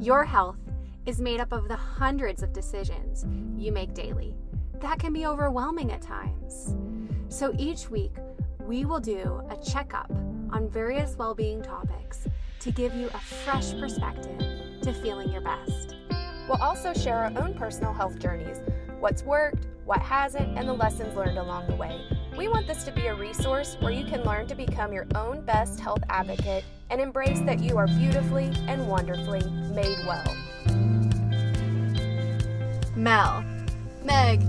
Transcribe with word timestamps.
Your 0.00 0.26
health 0.26 0.58
is 1.06 1.22
made 1.22 1.40
up 1.40 1.52
of 1.52 1.68
the 1.68 1.76
hundreds 1.76 2.42
of 2.42 2.52
decisions 2.52 3.24
you 3.56 3.72
make 3.72 3.94
daily. 3.94 4.34
That 4.80 4.98
can 4.98 5.14
be 5.14 5.24
overwhelming 5.24 5.90
at 5.90 6.02
times. 6.02 6.74
So 7.28 7.54
each 7.58 7.88
week, 7.88 8.12
we 8.60 8.84
will 8.84 9.00
do 9.00 9.40
a 9.48 9.56
checkup 9.56 10.10
on 10.50 10.68
various 10.68 11.16
well 11.16 11.34
being 11.34 11.62
topics 11.62 12.28
to 12.60 12.70
give 12.70 12.94
you 12.94 13.06
a 13.14 13.18
fresh 13.18 13.72
perspective 13.72 14.38
to 14.82 14.92
feeling 14.92 15.30
your 15.30 15.40
best. 15.40 15.96
We'll 16.46 16.62
also 16.62 16.92
share 16.92 17.16
our 17.16 17.32
own 17.42 17.54
personal 17.54 17.94
health 17.94 18.18
journeys 18.18 18.60
what's 19.00 19.22
worked, 19.22 19.66
what 19.86 20.00
hasn't, 20.00 20.58
and 20.58 20.68
the 20.68 20.74
lessons 20.74 21.16
learned 21.16 21.38
along 21.38 21.68
the 21.68 21.74
way. 21.74 22.00
We 22.36 22.48
want 22.48 22.66
this 22.66 22.84
to 22.84 22.92
be 22.92 23.06
a 23.06 23.14
resource 23.14 23.76
where 23.80 23.92
you 23.92 24.04
can 24.04 24.24
learn 24.24 24.46
to 24.48 24.54
become 24.54 24.92
your 24.92 25.06
own 25.14 25.42
best 25.42 25.80
health 25.80 26.02
advocate 26.10 26.64
and 26.90 27.00
embrace 27.00 27.40
that 27.40 27.60
you 27.60 27.76
are 27.76 27.86
beautifully 27.86 28.52
and 28.68 28.86
wonderfully 28.88 29.42
made 29.74 29.98
well. 30.06 30.36
Mel. 32.96 33.44
Meg. 34.04 34.42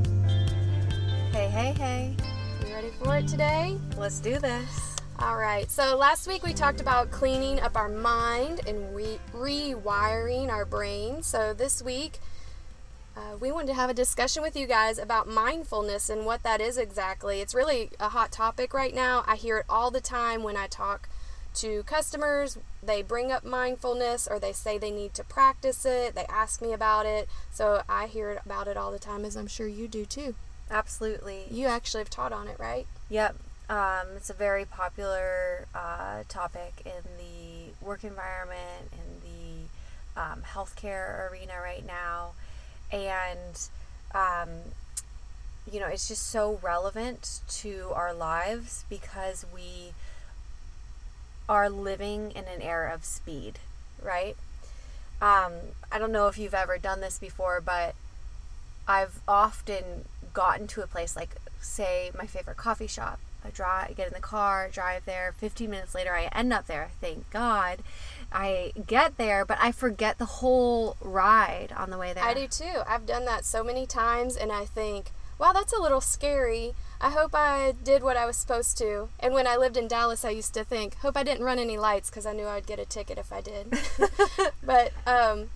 Hey, 1.32 1.48
hey, 1.50 1.74
hey. 1.74 2.16
You 2.66 2.74
ready 2.74 2.92
for 3.04 3.18
it 3.18 3.28
today? 3.28 3.78
Let's 3.98 4.20
do 4.20 4.40
this. 4.40 4.96
All 5.20 5.38
right. 5.38 5.70
So 5.72 5.98
last 5.98 6.28
week 6.28 6.44
we 6.44 6.54
talked 6.54 6.80
about 6.80 7.12
cleaning 7.12 7.60
up 7.60 7.76
our 7.76 7.90
mind 7.90 8.62
and 8.68 8.96
re- 8.96 9.20
rewiring 9.34 10.50
our 10.50 10.64
brain. 10.64 11.24
So 11.24 11.54
this 11.54 11.82
week 11.82 12.20
uh, 13.18 13.36
we 13.40 13.52
wanted 13.52 13.68
to 13.68 13.74
have 13.74 13.90
a 13.90 13.96
discussion 13.96 14.44
with 14.44 14.56
you 14.56 14.68
guys 14.68 15.00
about 15.00 15.28
mindfulness 15.28 16.08
and 16.08 16.24
what 16.24 16.44
that 16.44 16.62
is 16.62 16.78
exactly. 16.78 17.42
It's 17.42 17.56
really 17.56 17.90
a 18.00 18.10
hot 18.10 18.32
topic 18.32 18.76
right 18.76 18.94
now. 18.94 19.24
I 19.26 19.36
hear 19.36 19.58
it 19.58 19.66
all 19.68 19.90
the 19.90 20.02
time 20.02 20.44
when 20.44 20.56
I 20.56 20.68
talk 20.68 21.10
to 21.58 21.84
customers. 21.84 22.58
They 22.84 23.02
bring 23.02 23.32
up 23.32 23.44
mindfulness 23.44 24.28
or 24.28 24.40
they 24.40 24.54
say 24.54 24.78
they 24.78 24.92
need 24.92 25.14
to 25.16 25.24
practice 25.24 25.86
it. 25.86 26.16
They 26.16 26.26
ask 26.30 26.62
me 26.62 26.74
about 26.74 27.06
it. 27.06 27.28
So 27.52 27.82
I 27.88 28.08
hear 28.08 28.42
about 28.46 28.68
it 28.68 28.78
all 28.78 28.92
the 28.92 29.00
time, 29.00 29.26
as 29.26 29.36
I'm 29.36 29.48
sure 29.48 29.68
you 29.68 29.88
do 29.88 30.06
too. 30.06 30.36
Absolutely. 30.70 31.46
You 31.50 31.68
actually 31.68 32.02
have 32.02 32.10
taught 32.10 32.34
on 32.34 32.48
it, 32.48 32.60
right? 32.60 32.86
Yep. 33.10 33.36
Um, 33.70 34.08
it's 34.16 34.30
a 34.30 34.34
very 34.34 34.66
popular 34.66 35.68
uh, 35.76 36.24
topic 36.30 36.74
in 36.86 37.04
the 37.18 37.86
work 37.86 38.04
environment, 38.04 38.92
in 38.94 39.22
the 40.16 40.22
um, 40.22 40.42
healthcare 40.42 41.30
arena 41.32 41.54
right 41.62 41.86
now. 41.86 42.32
And, 42.92 43.60
um, 44.14 44.50
you 45.70 45.80
know, 45.80 45.88
it's 45.88 46.08
just 46.08 46.30
so 46.30 46.60
relevant 46.62 47.42
to 47.50 47.92
our 47.94 48.14
lives 48.14 48.86
because 48.90 49.46
we 49.54 49.94
are 51.50 51.70
living 51.70 52.32
in 52.32 52.46
an 52.46 52.62
era 52.62 52.94
of 52.94 53.06
speed, 53.06 53.60
right? 54.04 54.36
Um, 55.22 55.54
I 55.92 55.98
don't 55.98 56.12
know 56.12 56.28
if 56.28 56.38
you've 56.38 56.54
ever 56.54 56.78
done 56.78 57.02
this 57.02 57.18
before, 57.18 57.62
but 57.62 57.96
I've 58.88 59.20
often 59.28 60.06
gotten 60.34 60.68
to 60.68 60.82
a 60.82 60.88
place 60.88 61.16
like, 61.16 61.36
say, 61.60 62.12
my 62.18 62.28
favorite 62.28 62.58
coffee 62.58 62.88
shop. 62.88 63.20
I 63.44 63.50
drive, 63.50 63.96
get 63.96 64.08
in 64.08 64.14
the 64.14 64.20
car, 64.20 64.70
drive 64.72 65.06
there. 65.06 65.34
15 65.38 65.70
minutes 65.70 65.96
later, 65.96 66.14
I 66.14 66.26
end 66.26 66.52
up 66.52 66.68
there. 66.68 66.90
Thank 67.00 67.30
God. 67.32 67.80
I 68.32 68.74
get 68.86 69.18
there, 69.18 69.46
but 69.46 69.58
I 69.62 69.72
forget 69.72 70.18
the 70.18 70.26
whole 70.26 70.98
ride 71.00 71.74
on 71.76 71.90
the 71.90 71.98
way 71.98 72.14
there. 72.14 72.24
I 72.24 72.34
do 72.34 72.48
too. 72.48 72.82
I've 72.88 73.06
done 73.06 73.26
that 73.26 73.46
so 73.46 73.64
many 73.64 73.86
times, 73.86 74.36
and 74.36 74.52
I 74.52 74.66
think, 74.66 75.12
wow, 75.40 75.54
that's 75.54 75.74
a 75.74 75.82
little 75.82 76.02
scary. 76.02 76.74
I 77.00 77.12
hope 77.12 77.32
I 77.36 77.74
did 77.84 78.02
what 78.02 78.18
I 78.18 78.26
was 78.26 78.38
supposed 78.38 78.78
to. 78.80 79.10
And 79.20 79.34
when 79.34 79.46
I 79.46 79.56
lived 79.56 79.78
in 79.78 79.88
Dallas, 79.88 80.26
I 80.26 80.32
used 80.32 80.54
to 80.56 80.64
think, 80.64 80.96
hope 80.98 81.16
I 81.16 81.24
didn't 81.24 81.44
run 81.44 81.60
any 81.60 81.78
lights 81.78 82.10
because 82.10 82.26
I 82.26 82.34
knew 82.34 82.48
I'd 82.48 82.66
get 82.66 82.80
a 82.80 82.86
ticket 82.86 83.18
if 83.18 83.32
I 83.32 83.42
did. 83.42 83.78
but 84.64 84.94
um, 85.06 85.50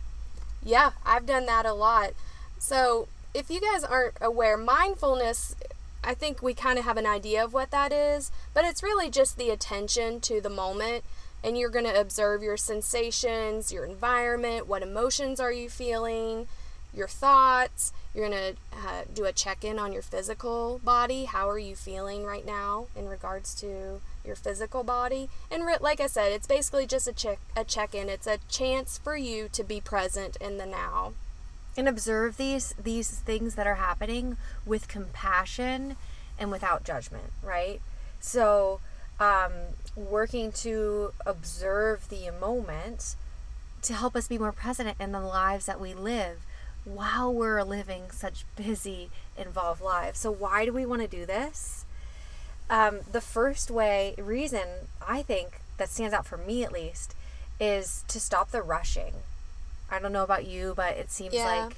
yeah, 0.64 0.92
I've 1.06 1.26
done 1.26 1.48
that 1.48 1.66
a 1.66 1.74
lot. 1.74 2.12
So 2.60 3.08
if 3.34 3.50
you 3.50 3.60
guys 3.60 3.84
aren't 3.84 4.14
aware, 4.22 4.56
mindfulness, 4.56 5.56
I 6.04 6.14
think 6.14 6.44
we 6.44 6.54
kind 6.54 6.78
of 6.78 6.86
have 6.86 6.98
an 6.98 7.08
idea 7.08 7.44
of 7.44 7.54
what 7.54 7.72
that 7.72 7.92
is, 7.92 8.32
but 8.54 8.64
it's 8.64 8.84
really 8.84 9.10
just 9.10 9.38
the 9.38 9.50
attention 9.50 10.20
to 10.22 10.42
the 10.42 10.50
moment. 10.50 11.04
And 11.44 11.58
you're 11.58 11.70
going 11.70 11.86
to 11.86 12.00
observe 12.00 12.44
your 12.44 12.58
sensations, 12.58 13.74
your 13.74 13.84
environment, 13.86 14.68
what 14.68 14.84
emotions 14.84 15.40
are 15.40 15.52
you 15.52 15.70
feeling, 15.70 16.48
your 16.94 17.08
thoughts. 17.08 17.94
You're 18.14 18.28
going 18.28 18.56
to 18.56 18.78
uh, 18.78 19.04
do 19.14 19.26
a 19.26 19.32
check 19.32 19.64
in 19.64 19.80
on 19.80 19.94
your 19.94 20.02
physical 20.02 20.82
body. 20.84 21.26
How 21.26 21.50
are 21.50 21.60
you 21.60 21.76
feeling 21.76 22.26
right 22.26 22.46
now 22.46 22.88
in 22.96 23.08
regards 23.08 23.56
to 23.62 24.02
your 24.26 24.36
physical 24.36 24.84
body? 24.84 25.30
And 25.50 25.66
re- 25.66 25.78
like 25.80 26.00
I 26.00 26.08
said, 26.08 26.32
it's 26.32 26.48
basically 26.48 26.86
just 26.86 27.08
a 27.08 27.14
check 27.14 27.40
a 27.56 27.64
check 27.64 27.96
in. 27.96 28.10
It's 28.10 28.28
a 28.28 28.40
chance 28.50 28.98
for 28.98 29.16
you 29.16 29.48
to 29.54 29.64
be 29.64 29.80
present 29.80 30.38
in 30.42 30.58
the 30.58 30.66
now 30.66 31.14
and 31.78 31.88
observe 31.88 32.38
these 32.38 32.74
these 32.82 33.10
things 33.10 33.56
that 33.56 33.68
are 33.68 33.76
happening 33.76 34.38
with 34.66 34.88
compassion 34.88 35.96
and 36.38 36.52
without 36.52 36.84
judgment, 36.84 37.32
right? 37.44 37.80
So, 38.20 38.80
um, 39.20 39.52
working 39.96 40.52
to 40.54 41.14
observe 41.26 42.10
the 42.10 42.30
moment 42.32 43.16
to 43.84 43.94
help 43.94 44.16
us 44.16 44.28
be 44.28 44.38
more 44.38 44.52
present 44.52 44.96
in 45.00 45.12
the 45.12 45.22
lives 45.22 45.66
that 45.66 45.80
we 45.80 45.94
live 45.94 46.40
while 46.86 47.34
we're 47.34 47.64
living 47.64 48.12
such 48.12 48.46
busy, 48.56 49.10
involved 49.38 49.82
lives. 49.82 50.20
So, 50.20 50.32
why 50.32 50.66
do 50.66 50.74
we 50.74 50.86
want 50.86 51.02
to 51.02 51.08
do 51.08 51.26
this? 51.26 51.86
Um, 52.70 53.00
the 53.12 53.22
first 53.22 53.70
way, 53.70 54.16
reason 54.18 54.68
I 55.06 55.22
think 55.22 55.62
that 55.78 55.90
stands 55.90 56.14
out 56.14 56.26
for 56.26 56.38
me 56.38 56.64
at 56.64 56.72
least, 56.72 57.16
is 57.60 58.04
to 58.08 58.20
stop 58.20 58.52
the 58.52 58.62
rushing. 58.62 59.14
I 59.90 60.00
don't 60.00 60.14
know 60.14 60.24
about 60.24 60.48
you, 60.48 60.74
but 60.76 60.96
it 60.96 61.12
seems 61.12 61.34
yeah. 61.34 61.66
like 61.66 61.78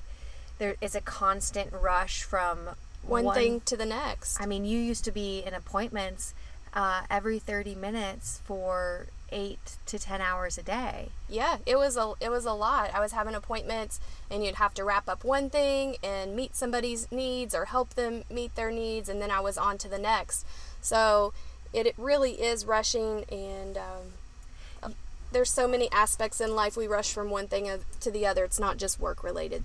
there 0.59 0.75
is 0.81 0.95
a 0.95 1.01
constant 1.01 1.73
rush 1.73 2.23
from 2.23 2.69
one, 3.01 3.25
one, 3.25 3.35
thing 3.35 3.61
to 3.61 3.75
the 3.75 3.85
next. 3.85 4.39
I 4.39 4.45
mean, 4.45 4.65
you 4.65 4.79
used 4.79 5.03
to 5.05 5.11
be 5.11 5.43
in 5.45 5.53
appointments 5.53 6.33
uh, 6.73 7.01
every 7.09 7.39
30 7.39 7.75
minutes 7.75 8.39
for 8.45 9.07
eight 9.33 9.77
to 9.87 9.99
ten 9.99 10.21
hours 10.21 10.57
a 10.57 10.63
day. 10.63 11.09
Yeah, 11.27 11.57
it 11.65 11.77
was 11.77 11.97
a 11.97 12.13
it 12.21 12.29
was 12.29 12.45
a 12.45 12.53
lot. 12.53 12.91
I 12.93 12.99
was 13.01 13.11
having 13.11 13.35
appointments, 13.35 13.99
and 14.29 14.45
you'd 14.45 14.55
have 14.55 14.73
to 14.75 14.83
wrap 14.83 15.09
up 15.09 15.23
one 15.23 15.49
thing 15.49 15.97
and 16.01 16.35
meet 16.35 16.55
somebody's 16.55 17.11
needs 17.11 17.53
or 17.53 17.65
help 17.65 17.95
them 17.95 18.23
meet 18.29 18.55
their 18.55 18.71
needs, 18.71 19.09
and 19.09 19.21
then 19.21 19.31
I 19.31 19.41
was 19.41 19.57
on 19.57 19.77
to 19.79 19.89
the 19.89 19.99
next. 19.99 20.45
So 20.79 21.33
it, 21.73 21.85
it 21.87 21.95
really 21.97 22.41
is 22.41 22.65
rushing, 22.65 23.25
and 23.31 23.77
um, 23.77 24.93
there's 25.33 25.51
so 25.51 25.67
many 25.67 25.91
aspects 25.91 26.39
in 26.39 26.55
life 26.55 26.77
we 26.77 26.87
rush 26.87 27.11
from 27.11 27.29
one 27.29 27.47
thing 27.47 27.69
to 27.99 28.11
the 28.11 28.25
other. 28.25 28.45
It's 28.45 28.59
not 28.59 28.77
just 28.77 28.99
work 28.99 29.23
related. 29.23 29.63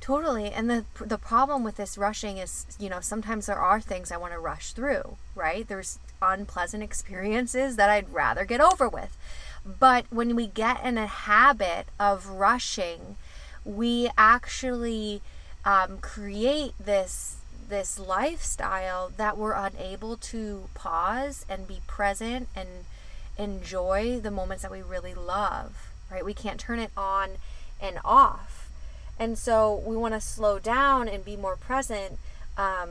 Totally. 0.00 0.50
And 0.52 0.70
the 0.70 0.84
the 1.04 1.18
problem 1.18 1.64
with 1.64 1.76
this 1.76 1.98
rushing 1.98 2.38
is, 2.38 2.66
you 2.78 2.88
know, 2.88 3.00
sometimes 3.00 3.46
there 3.46 3.58
are 3.58 3.80
things 3.80 4.12
I 4.12 4.16
want 4.16 4.32
to 4.32 4.38
rush 4.38 4.72
through, 4.72 5.16
right? 5.34 5.66
There's 5.66 5.98
unpleasant 6.22 6.82
experiences 6.82 7.76
that 7.76 7.90
I'd 7.90 8.12
rather 8.12 8.44
get 8.44 8.60
over 8.60 8.88
with. 8.88 9.16
But 9.64 10.06
when 10.10 10.34
we 10.34 10.46
get 10.46 10.84
in 10.84 10.96
a 10.98 11.06
habit 11.06 11.86
of 11.98 12.26
rushing, 12.26 13.16
we 13.64 14.10
actually 14.16 15.20
um, 15.64 15.98
create 15.98 16.72
this 16.78 17.36
this 17.68 17.98
lifestyle 17.98 19.12
that 19.18 19.36
we're 19.36 19.52
unable 19.52 20.16
to 20.16 20.70
pause 20.72 21.44
and 21.50 21.68
be 21.68 21.80
present 21.86 22.48
and 22.56 22.86
enjoy 23.36 24.18
the 24.18 24.30
moments 24.30 24.62
that 24.62 24.72
we 24.72 24.80
really 24.80 25.12
love, 25.12 25.90
right? 26.10 26.24
We 26.24 26.32
can't 26.32 26.58
turn 26.58 26.78
it 26.78 26.90
on 26.96 27.32
and 27.78 27.98
off. 28.06 28.70
And 29.18 29.36
so 29.36 29.82
we 29.84 29.96
want 29.96 30.14
to 30.14 30.20
slow 30.20 30.58
down 30.58 31.08
and 31.08 31.24
be 31.24 31.36
more 31.36 31.56
present. 31.56 32.18
Um, 32.56 32.88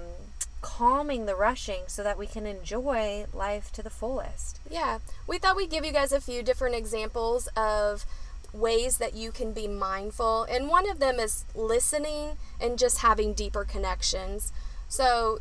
calming 0.68 1.26
the 1.26 1.36
rushing 1.36 1.84
so 1.88 2.04
that 2.04 2.18
we 2.18 2.28
can 2.28 2.46
enjoy 2.46 3.26
life 3.34 3.72
to 3.72 3.82
the 3.82 3.90
fullest. 3.90 4.60
Yeah. 4.70 5.00
We 5.26 5.38
thought 5.38 5.56
we'd 5.56 5.70
give 5.70 5.86
you 5.86 5.94
guys 5.94 6.12
a 6.12 6.20
few 6.20 6.44
different 6.44 6.76
examples 6.76 7.48
of 7.56 8.06
ways 8.52 8.98
that 8.98 9.14
you 9.14 9.32
can 9.32 9.54
be 9.54 9.66
mindful. 9.66 10.44
And 10.44 10.68
one 10.68 10.90
of 10.90 11.00
them 11.00 11.22
is 11.22 11.46
listening 11.56 12.32
and 12.60 12.78
just 12.78 12.98
having 13.00 13.34
deeper 13.34 13.64
connections. 13.64 14.52
So 14.90 15.40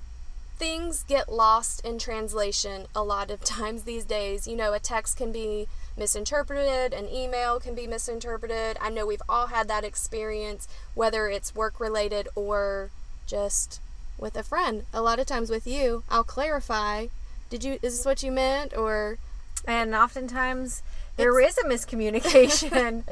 things 0.58 1.02
get 1.02 1.28
lost 1.28 1.84
in 1.84 1.98
translation 1.98 2.86
a 2.94 3.02
lot 3.02 3.32
of 3.32 3.40
times 3.44 3.82
these 3.82 4.04
days. 4.04 4.46
You 4.46 4.56
know, 4.56 4.74
a 4.74 4.78
text 4.78 5.16
can 5.16 5.32
be 5.32 5.66
misinterpreted, 5.96 6.92
an 6.92 7.08
email 7.08 7.58
can 7.58 7.74
be 7.74 7.88
misinterpreted. 7.88 8.76
I 8.80 8.90
know 8.90 9.04
we've 9.04 9.22
all 9.28 9.48
had 9.48 9.66
that 9.66 9.82
experience, 9.82 10.68
whether 10.94 11.28
it's 11.28 11.52
work 11.52 11.80
related 11.80 12.28
or 12.36 12.90
just 13.26 13.80
with 14.18 14.36
a 14.36 14.42
friend. 14.42 14.84
A 14.92 15.02
lot 15.02 15.18
of 15.18 15.26
times 15.26 15.50
with 15.50 15.66
you, 15.66 16.02
I'll 16.08 16.24
clarify, 16.24 17.06
did 17.50 17.64
you 17.64 17.74
is 17.82 17.98
this 17.98 18.06
what 18.06 18.22
you 18.22 18.32
meant 18.32 18.76
or 18.76 19.18
and 19.66 19.94
oftentimes 19.94 20.82
there 21.16 21.40
is 21.40 21.58
a 21.58 21.64
miscommunication. 21.64 23.04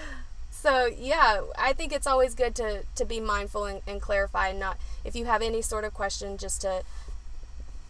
so 0.50 0.86
yeah, 0.86 1.40
I 1.58 1.72
think 1.72 1.92
it's 1.92 2.06
always 2.06 2.34
good 2.34 2.54
to 2.56 2.82
to 2.94 3.04
be 3.04 3.20
mindful 3.20 3.64
and, 3.64 3.82
and 3.86 4.00
clarify 4.00 4.48
and 4.48 4.60
not 4.60 4.78
if 5.04 5.14
you 5.14 5.24
have 5.26 5.42
any 5.42 5.62
sort 5.62 5.84
of 5.84 5.94
question 5.94 6.36
just 6.36 6.60
to 6.62 6.82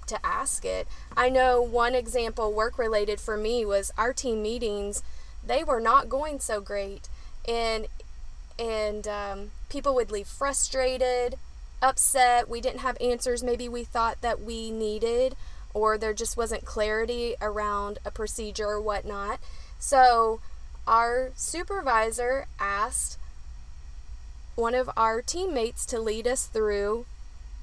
to 0.07 0.19
ask 0.25 0.65
it. 0.65 0.89
I 1.17 1.29
know 1.29 1.63
one 1.63 1.95
example 1.95 2.53
work 2.53 2.79
related 2.79 3.21
for 3.21 3.37
me 3.37 3.65
was 3.65 3.93
our 3.97 4.13
team 4.13 4.43
meetings, 4.43 5.03
they 5.47 5.63
were 5.63 5.81
not 5.81 6.09
going 6.09 6.41
so 6.41 6.61
great. 6.61 7.09
And 7.47 7.87
and 8.59 9.07
um, 9.07 9.51
people 9.69 9.95
would 9.95 10.11
leave 10.11 10.27
frustrated, 10.27 11.37
upset. 11.83 12.49
We 12.49 12.61
didn't 12.61 12.81
have 12.81 12.97
answers 13.01 13.43
maybe 13.43 13.69
we 13.69 13.85
thought 13.85 14.21
that 14.21 14.41
we 14.41 14.71
needed, 14.71 15.37
or 15.75 15.99
there 15.99 16.15
just 16.15 16.37
wasn't 16.37 16.65
clarity 16.65 17.35
around 17.41 17.99
a 18.05 18.11
procedure 18.11 18.69
or 18.69 18.81
whatnot. 18.81 19.41
So, 19.79 20.41
our 20.87 21.31
supervisor 21.37 22.47
asked 22.59 23.19
one 24.57 24.75
of 24.75 24.91
our 24.97 25.23
teammates 25.23 25.87
to 25.87 26.01
lead 26.01 26.27
us 26.27 26.47
through. 26.47 27.07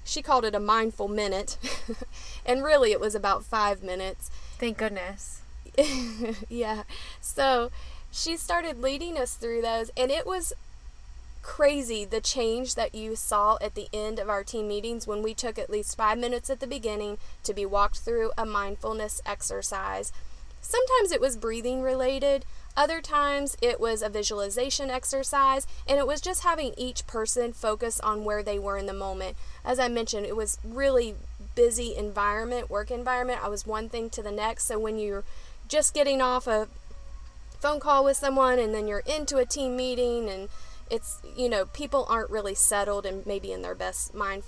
She 0.05 0.21
called 0.21 0.45
it 0.45 0.55
a 0.55 0.59
mindful 0.59 1.07
minute, 1.07 1.57
and 2.45 2.63
really 2.63 2.91
it 2.91 2.99
was 2.99 3.15
about 3.15 3.43
five 3.43 3.83
minutes. 3.83 4.29
Thank 4.59 4.77
goodness. 4.77 5.41
yeah. 6.49 6.83
So 7.19 7.71
she 8.11 8.37
started 8.37 8.81
leading 8.81 9.17
us 9.17 9.35
through 9.35 9.61
those, 9.61 9.91
and 9.97 10.09
it 10.09 10.25
was 10.25 10.53
crazy 11.45 12.03
the 12.03 12.19
change 12.19 12.73
that 12.73 12.95
you 12.95 13.15
saw 13.15 13.55
at 13.61 13.75
the 13.75 13.87
end 13.93 14.17
of 14.17 14.29
our 14.29 14.43
team 14.43 14.67
meetings 14.67 15.05
when 15.05 15.21
we 15.21 15.31
took 15.31 15.59
at 15.59 15.69
least 15.69 15.95
five 15.95 16.17
minutes 16.17 16.49
at 16.49 16.59
the 16.59 16.65
beginning 16.65 17.19
to 17.43 17.53
be 17.53 17.65
walked 17.65 17.99
through 17.99 18.31
a 18.35 18.43
mindfulness 18.45 19.21
exercise. 19.27 20.11
Sometimes 20.59 21.11
it 21.11 21.21
was 21.21 21.37
breathing 21.37 21.83
related, 21.83 22.45
other 22.75 22.99
times 22.99 23.55
it 23.61 23.79
was 23.79 24.01
a 24.01 24.09
visualization 24.09 24.89
exercise, 24.89 25.67
and 25.87 25.99
it 25.99 26.07
was 26.07 26.19
just 26.19 26.43
having 26.43 26.73
each 26.77 27.05
person 27.05 27.53
focus 27.53 27.99
on 27.99 28.25
where 28.25 28.41
they 28.41 28.57
were 28.57 28.79
in 28.79 28.87
the 28.87 28.91
moment. 28.91 29.37
As 29.63 29.77
I 29.77 29.87
mentioned, 29.87 30.25
it 30.25 30.35
was 30.35 30.57
really 30.63 31.13
busy 31.53 31.95
environment, 31.95 32.71
work 32.71 32.89
environment. 32.89 33.39
I 33.43 33.49
was 33.49 33.67
one 33.67 33.87
thing 33.87 34.09
to 34.09 34.23
the 34.23 34.31
next. 34.31 34.65
So 34.65 34.79
when 34.79 34.97
you're 34.97 35.23
just 35.67 35.93
getting 35.93 36.23
off 36.23 36.47
a 36.47 36.67
phone 37.59 37.79
call 37.79 38.03
with 38.03 38.17
someone 38.17 38.57
and 38.57 38.73
then 38.73 38.87
you're 38.87 39.03
into 39.05 39.37
a 39.37 39.45
team 39.45 39.77
meeting 39.77 40.27
and 40.27 40.49
it's 40.89 41.19
you 41.35 41.49
know 41.49 41.65
people 41.65 42.05
aren't 42.09 42.29
really 42.29 42.55
settled 42.55 43.05
and 43.05 43.25
maybe 43.25 43.51
in 43.51 43.61
their 43.61 43.75
best 43.75 44.13
mind 44.13 44.43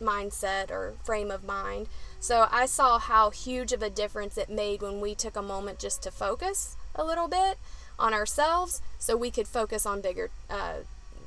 mindset 0.00 0.70
or 0.70 0.94
frame 1.04 1.30
of 1.30 1.44
mind. 1.44 1.86
So 2.18 2.48
I 2.50 2.66
saw 2.66 2.98
how 2.98 3.30
huge 3.30 3.72
of 3.72 3.82
a 3.82 3.90
difference 3.90 4.36
it 4.36 4.48
made 4.48 4.82
when 4.82 5.00
we 5.00 5.14
took 5.14 5.36
a 5.36 5.42
moment 5.42 5.78
just 5.78 6.02
to 6.02 6.10
focus 6.10 6.76
a 6.94 7.04
little 7.04 7.28
bit 7.28 7.58
on 7.98 8.14
ourselves 8.14 8.80
so 8.98 9.16
we 9.16 9.30
could 9.30 9.46
focus 9.46 9.86
on 9.86 10.00
bigger 10.00 10.30
uh, 10.48 10.78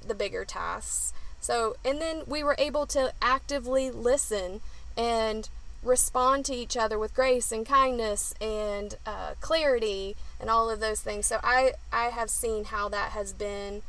the 0.06 0.16
bigger 0.16 0.46
tasks. 0.46 1.14
So 1.40 1.76
and 1.86 2.02
then 2.02 2.24
we 2.28 2.44
were 2.44 2.56
able 2.58 2.86
to 2.88 3.14
actively 3.22 3.92
listen 3.92 4.62
and 4.98 5.50
respond 5.84 6.46
to 6.46 6.54
each 6.54 6.78
other 6.78 6.98
with 6.98 7.14
grace 7.14 7.52
and 7.52 7.66
kindness 7.66 8.34
and 8.40 8.96
uh, 9.06 9.34
clarity 9.42 10.16
and 10.40 10.50
all 10.50 10.70
of 10.70 10.80
those 10.80 11.02
things. 11.02 11.28
So 11.28 11.40
I 11.44 11.74
I 11.92 12.06
have 12.06 12.30
seen 12.30 12.66
how 12.66 12.90
that 12.90 13.12
has 13.12 13.34
been 13.34 13.82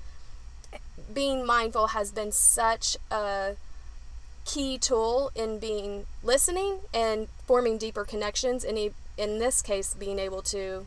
being 1.12 1.44
mindful 1.44 1.88
has 1.88 2.12
been 2.12 2.32
such 2.32 2.96
a 3.10 3.56
key 4.44 4.78
tool 4.78 5.30
in 5.34 5.58
being 5.58 6.06
listening 6.22 6.80
and 6.92 7.28
forming 7.46 7.78
deeper 7.78 8.04
connections 8.04 8.64
and 8.64 8.78
in 9.16 9.38
this 9.38 9.62
case 9.62 9.94
being 9.94 10.18
able 10.18 10.42
to 10.42 10.86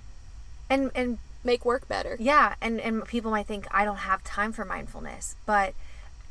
and 0.69 0.91
and 0.95 1.17
make 1.43 1.65
work 1.65 1.87
better. 1.87 2.17
Yeah, 2.19 2.55
and 2.61 2.79
and 2.79 3.05
people 3.05 3.31
might 3.31 3.47
think 3.47 3.67
I 3.71 3.85
don't 3.85 3.97
have 3.97 4.23
time 4.23 4.51
for 4.51 4.65
mindfulness, 4.65 5.35
but 5.45 5.73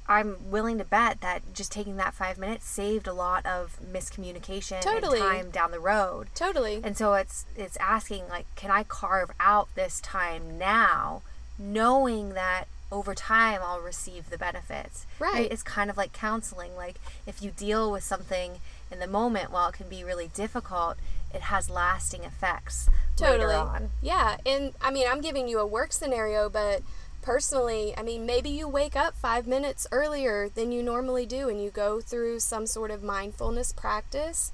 I'm 0.08 0.50
willing 0.50 0.78
to 0.78 0.84
bet 0.84 1.20
that 1.22 1.52
just 1.52 1.72
taking 1.72 1.96
that 1.96 2.14
five 2.14 2.38
minutes 2.38 2.66
saved 2.66 3.08
a 3.08 3.12
lot 3.12 3.44
of 3.44 3.78
miscommunication 3.92 4.80
totally. 4.80 5.18
and 5.18 5.28
time 5.28 5.50
down 5.50 5.72
the 5.72 5.80
road. 5.80 6.28
Totally. 6.34 6.80
And 6.84 6.96
so 6.96 7.14
it's 7.14 7.46
it's 7.56 7.76
asking 7.78 8.28
like, 8.28 8.46
can 8.54 8.70
I 8.70 8.84
carve 8.84 9.30
out 9.40 9.68
this 9.74 10.00
time 10.00 10.58
now, 10.58 11.22
knowing 11.58 12.34
that 12.34 12.68
over 12.90 13.14
time 13.14 13.60
I'll 13.62 13.80
receive 13.80 14.30
the 14.30 14.38
benefits. 14.38 15.06
Right. 15.18 15.32
right. 15.32 15.52
It's 15.52 15.62
kind 15.62 15.90
of 15.90 15.96
like 15.96 16.12
counseling. 16.12 16.76
Like 16.76 16.96
if 17.26 17.42
you 17.42 17.50
deal 17.50 17.90
with 17.90 18.04
something 18.04 18.60
in 18.90 18.98
the 19.00 19.06
moment, 19.06 19.50
while 19.50 19.68
it 19.68 19.74
can 19.74 19.88
be 19.88 20.04
really 20.04 20.28
difficult, 20.28 20.96
it 21.34 21.42
has 21.42 21.68
lasting 21.68 22.24
effects. 22.24 22.88
Totally. 23.16 23.54
Yeah. 24.02 24.36
And 24.46 24.72
I 24.80 24.90
mean, 24.90 25.06
I'm 25.10 25.20
giving 25.20 25.48
you 25.48 25.58
a 25.58 25.66
work 25.66 25.92
scenario, 25.92 26.48
but 26.48 26.82
personally, 27.22 27.92
I 27.96 28.02
mean, 28.02 28.24
maybe 28.24 28.48
you 28.48 28.68
wake 28.68 28.94
up 28.94 29.14
five 29.14 29.46
minutes 29.46 29.86
earlier 29.90 30.48
than 30.48 30.70
you 30.70 30.82
normally 30.82 31.26
do 31.26 31.48
and 31.48 31.62
you 31.62 31.70
go 31.70 32.00
through 32.00 32.40
some 32.40 32.66
sort 32.66 32.90
of 32.90 33.02
mindfulness 33.02 33.72
practice 33.72 34.52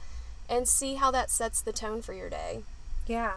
and 0.49 0.67
see 0.67 0.95
how 0.95 1.11
that 1.11 1.31
sets 1.31 1.61
the 1.61 1.73
tone 1.73 2.03
for 2.03 2.15
your 2.15 2.31
day. 2.31 2.63
Yeah. 3.07 3.33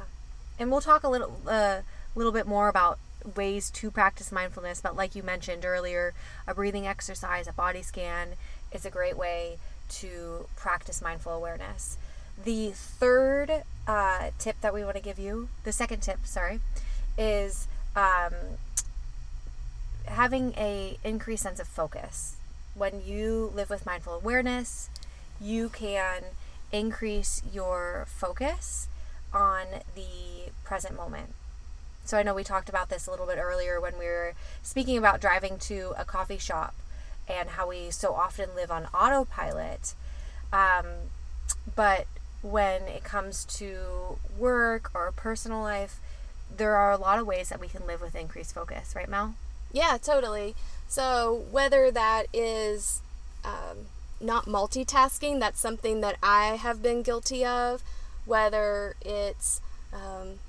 And 0.58 0.72
we'll 0.72 0.82
talk 0.82 1.04
a 1.04 1.10
little, 1.10 1.36
uh, 1.46 1.82
little 2.16 2.32
bit 2.32 2.48
more 2.48 2.70
about 2.70 2.98
ways 3.36 3.70
to 3.72 3.90
practice 3.90 4.32
mindfulness, 4.32 4.82
but 4.82 4.96
like 4.96 5.16
you 5.16 5.24
mentioned 5.24 5.66
earlier, 5.66 6.14
a 6.48 6.54
breathing 6.54 6.86
exercise, 6.86 7.48
a 7.48 7.54
body 7.54 7.82
scan 7.82 8.30
is 8.72 8.86
a 8.86 8.90
great 8.90 9.18
way 9.18 9.58
to 9.90 10.48
practice 10.56 11.02
mindful 11.02 11.34
awareness. 11.34 11.98
The 12.44 12.72
third 12.72 13.64
uh, 13.88 14.30
tip 14.38 14.60
that 14.62 14.74
we 14.74 14.84
want 14.84 14.96
to 14.98 15.02
give 15.02 15.20
you, 15.20 15.50
the 15.64 15.72
second 15.72 16.02
tip, 16.02 16.26
sorry, 16.26 16.60
is 17.18 17.68
um, 17.96 18.34
having 20.06 20.54
a 20.58 20.98
increased 21.04 21.44
sense 21.44 21.60
of 21.60 21.68
focus. 21.68 22.36
When 22.74 23.02
you 23.06 23.52
live 23.56 23.70
with 23.70 23.86
mindful 23.86 24.14
awareness, 24.14 24.90
you 25.40 25.70
can 25.70 26.24
increase 26.72 27.42
your 27.54 28.06
focus 28.08 28.88
on 29.34 29.66
the 29.96 30.52
present 30.64 30.96
moment. 30.96 31.34
So 32.06 32.18
I 32.18 32.24
know 32.24 32.34
we 32.34 32.44
talked 32.44 32.70
about 32.70 32.90
this 32.90 33.08
a 33.08 33.12
little 33.12 33.26
bit 33.26 33.38
earlier 33.40 33.82
when 33.82 33.98
we 33.98 34.06
were 34.06 34.34
speaking 34.62 34.98
about 34.98 35.20
driving 35.20 35.58
to 35.60 35.94
a 35.98 36.06
coffee 36.06 36.38
shop 36.38 36.76
and 37.28 37.50
how 37.50 37.68
we 37.68 37.90
so 37.90 38.14
often 38.14 38.50
live 38.56 38.70
on 38.70 38.86
autopilot. 38.94 39.96
Um, 40.54 40.86
but 41.76 42.06
when 42.44 42.84
it 42.84 43.04
comes 43.04 43.44
to 43.46 44.20
work 44.38 44.92
or 44.94 45.12
personal 45.12 45.62
life, 45.62 46.00
there 46.56 46.76
are 46.76 46.92
a 46.92 46.98
lot 46.98 47.18
of 47.18 47.26
ways 47.26 47.50
that 47.50 47.60
we 47.60 47.68
can 47.68 47.88
live 47.88 48.02
with 48.02 48.16
increased 48.16 48.54
focus, 48.54 48.94
right, 48.96 49.10
Mel? 49.10 49.34
Yeah, 49.72 49.98
totally. 50.02 50.56
So 50.88 51.44
whether 51.52 51.90
that 51.90 52.28
is 52.32 53.02
um, 53.44 53.88
not 54.22 54.46
multitasking, 54.46 55.40
that's 55.40 55.60
something 55.60 56.02
that 56.02 56.18
I 56.22 56.58
have 56.58 56.82
been 56.82 57.02
guilty 57.02 57.44
of. 57.44 57.82
Whether 58.26 58.96
it's 59.02 59.60
um, 59.94 60.40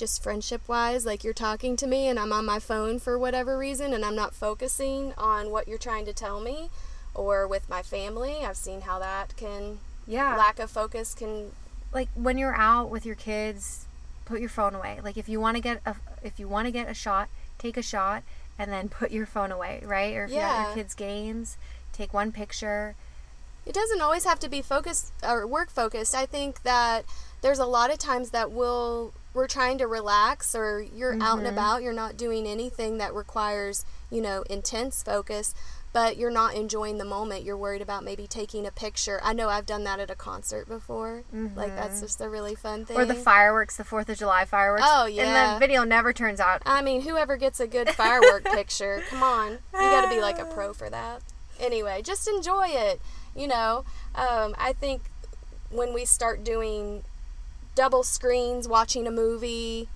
just 0.00 0.22
friendship 0.22 0.62
wise, 0.66 1.06
like 1.06 1.22
you're 1.22 1.32
talking 1.32 1.76
to 1.76 1.86
me 1.86 2.08
and 2.08 2.18
I'm 2.18 2.32
on 2.32 2.44
my 2.44 2.58
phone 2.58 2.98
for 2.98 3.18
whatever 3.18 3.56
reason 3.56 3.92
and 3.92 4.04
I'm 4.04 4.16
not 4.16 4.34
focusing 4.34 5.12
on 5.16 5.50
what 5.50 5.68
you're 5.68 5.78
trying 5.78 6.06
to 6.06 6.12
tell 6.12 6.40
me, 6.40 6.70
or 7.14 7.46
with 7.46 7.68
my 7.68 7.82
family, 7.82 8.38
I've 8.44 8.56
seen 8.56 8.80
how 8.80 8.98
that 8.98 9.36
can, 9.36 9.78
yeah, 10.06 10.36
lack 10.36 10.58
of 10.58 10.70
focus 10.70 11.14
can. 11.14 11.52
Like 11.92 12.08
when 12.14 12.38
you're 12.38 12.56
out 12.56 12.90
with 12.90 13.04
your 13.04 13.14
kids, 13.14 13.86
put 14.24 14.40
your 14.40 14.48
phone 14.48 14.74
away. 14.74 15.00
Like 15.04 15.16
if 15.16 15.28
you 15.28 15.38
want 15.38 15.56
to 15.56 15.62
get 15.62 15.82
a 15.84 15.94
if 16.22 16.40
you 16.40 16.48
want 16.48 16.66
to 16.66 16.72
get 16.72 16.88
a 16.88 16.94
shot, 16.94 17.28
take 17.58 17.76
a 17.76 17.82
shot 17.82 18.22
and 18.58 18.72
then 18.72 18.88
put 19.00 19.10
your 19.10 19.26
phone 19.26 19.52
away, 19.52 19.82
right? 19.84 20.16
Or 20.16 20.24
if 20.24 20.30
yeah. 20.30 20.36
you're 20.36 20.46
at 20.46 20.66
your 20.68 20.74
kids' 20.76 20.94
games, 20.94 21.58
take 21.92 22.14
one 22.14 22.32
picture. 22.32 22.96
It 23.66 23.74
doesn't 23.74 24.00
always 24.00 24.24
have 24.24 24.40
to 24.40 24.48
be 24.48 24.62
focused 24.62 25.12
or 25.22 25.46
work 25.46 25.68
focused. 25.68 26.14
I 26.14 26.24
think 26.24 26.62
that 26.62 27.04
there's 27.42 27.58
a 27.58 27.66
lot 27.66 27.92
of 27.92 27.98
times 27.98 28.30
that 28.30 28.50
we'll 28.50 29.12
we're 29.32 29.46
trying 29.46 29.78
to 29.78 29.86
relax 29.86 30.54
or 30.54 30.80
you're 30.94 31.12
mm-hmm. 31.12 31.22
out 31.22 31.38
and 31.38 31.46
mm-hmm. 31.46 31.54
about, 31.54 31.82
you're 31.82 31.92
not 31.92 32.16
doing 32.16 32.46
anything 32.46 32.98
that 32.98 33.14
requires, 33.14 33.84
you 34.10 34.20
know, 34.20 34.42
intense 34.50 35.02
focus, 35.02 35.54
but 35.92 36.16
you're 36.16 36.30
not 36.30 36.54
enjoying 36.54 36.98
the 36.98 37.04
moment. 37.04 37.44
You're 37.44 37.56
worried 37.56 37.82
about 37.82 38.04
maybe 38.04 38.26
taking 38.26 38.66
a 38.66 38.70
picture. 38.70 39.20
I 39.22 39.32
know 39.32 39.48
I've 39.48 39.66
done 39.66 39.84
that 39.84 39.98
at 40.00 40.10
a 40.10 40.14
concert 40.14 40.68
before. 40.68 41.24
Mm-hmm. 41.34 41.56
Like 41.56 41.74
that's 41.74 41.96
mm-hmm. 41.96 42.04
just 42.04 42.20
a 42.20 42.28
really 42.28 42.54
fun 42.54 42.84
thing. 42.84 42.96
Or 42.96 43.04
the 43.04 43.14
fireworks, 43.14 43.76
the 43.76 43.84
4th 43.84 44.08
of 44.08 44.18
July 44.18 44.44
fireworks. 44.44 44.84
Oh, 44.86 45.06
yeah. 45.06 45.24
And 45.24 45.56
the 45.56 45.64
video 45.64 45.84
never 45.84 46.12
turns 46.12 46.40
out. 46.40 46.62
I 46.66 46.82
mean, 46.82 47.02
whoever 47.02 47.36
gets 47.36 47.60
a 47.60 47.66
good 47.66 47.90
firework 47.90 48.44
picture, 48.52 49.02
come 49.10 49.22
on. 49.22 49.50
You 49.72 49.80
got 49.80 50.02
to 50.02 50.10
be 50.10 50.20
like 50.20 50.38
a 50.38 50.44
pro 50.44 50.72
for 50.72 50.90
that. 50.90 51.22
Anyway, 51.58 52.02
just 52.02 52.26
enjoy 52.26 52.68
it. 52.68 53.00
You 53.34 53.46
know, 53.46 53.84
um, 54.14 54.56
I 54.58 54.72
think 54.72 55.02
when 55.70 55.94
we 55.94 56.04
start 56.04 56.42
doing 56.42 57.04
double 57.80 58.02
screens 58.02 58.68
watching 58.68 59.06
a 59.06 59.10
movie. 59.10 59.88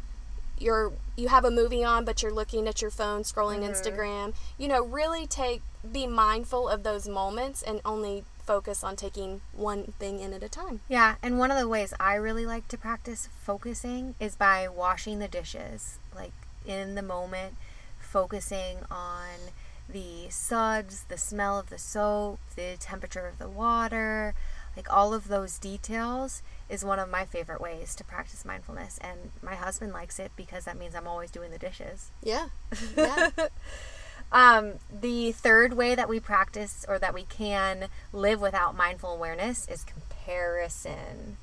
You're 0.59 0.91
you 1.17 1.29
have 1.29 1.45
a 1.45 1.51
movie 1.51 1.85
on 1.85 2.07
but 2.07 2.23
you're 2.23 2.33
looking 2.33 2.67
at 2.67 2.81
your 2.81 2.91
phone 2.91 3.25
scrolling 3.25 3.61
mm-hmm. 3.61 3.73
instagram. 3.73 4.35
You 4.57 4.69
know 4.69 4.83
really 4.83 5.27
take 5.27 5.61
be 5.93 6.07
mindful 6.07 6.67
of 6.67 6.83
those 6.83 7.07
moments 7.07 7.63
and 7.63 7.83
only 7.85 8.25
focus 8.47 8.83
on 8.83 8.97
taking 8.97 9.43
one 9.53 9.93
thing 9.99 10.19
in 10.19 10.33
at 10.33 10.43
a 10.43 10.49
time. 10.49 10.81
Yeah 10.89 11.17
and 11.23 11.39
one 11.39 11.51
of 11.51 11.59
the 11.59 11.69
ways 11.69 11.93
i 12.01 12.15
really 12.15 12.47
like 12.47 12.69
to 12.69 12.79
practice 12.79 13.29
focusing 13.43 14.15
is 14.19 14.35
by 14.35 14.67
washing 14.67 15.19
the 15.19 15.29
dishes 15.29 15.99
like 16.17 16.33
in 16.65 16.95
the 16.95 17.03
moment 17.03 17.55
focusing 17.99 18.79
on 18.91 19.53
the 19.91 20.31
suds 20.31 21.05
the 21.11 21.19
smell 21.19 21.59
of 21.59 21.69
the 21.69 21.77
soap 21.77 22.41
the 22.57 22.77
temperature 22.81 23.27
of 23.27 23.39
the 23.39 23.49
water 23.49 24.35
like 24.77 24.93
all 24.93 25.15
of 25.15 25.29
those 25.29 25.59
details 25.59 26.43
is 26.69 26.85
one 26.85 26.99
of 26.99 27.11
my 27.11 27.25
favorite 27.25 27.61
ways 27.61 27.95
to 27.95 28.05
practice 28.05 28.45
mindfulness 28.45 28.99
and 28.99 29.31
my 29.43 29.55
husband 29.55 29.93
likes 29.93 30.19
it 30.19 30.33
because 30.37 30.65
that 30.65 30.79
means 30.79 30.95
I'm 30.95 31.07
always 31.07 31.31
doing 31.31 31.51
the 31.51 31.59
dishes. 31.59 32.11
Yeah. 32.23 32.49
Yeah. 32.97 33.31
Um, 34.33 34.75
the 34.91 35.31
third 35.31 35.75
way 35.75 35.95
that 35.95 36.09
we 36.09 36.19
practice 36.19 36.85
or 36.89 36.99
that 36.99 37.15
we 37.15 37.23
can 37.23 37.87
live 38.13 38.41
without 38.41 38.77
mindful 38.77 39.13
awareness 39.13 39.69
is 39.69 39.85
comparison. 39.85 41.37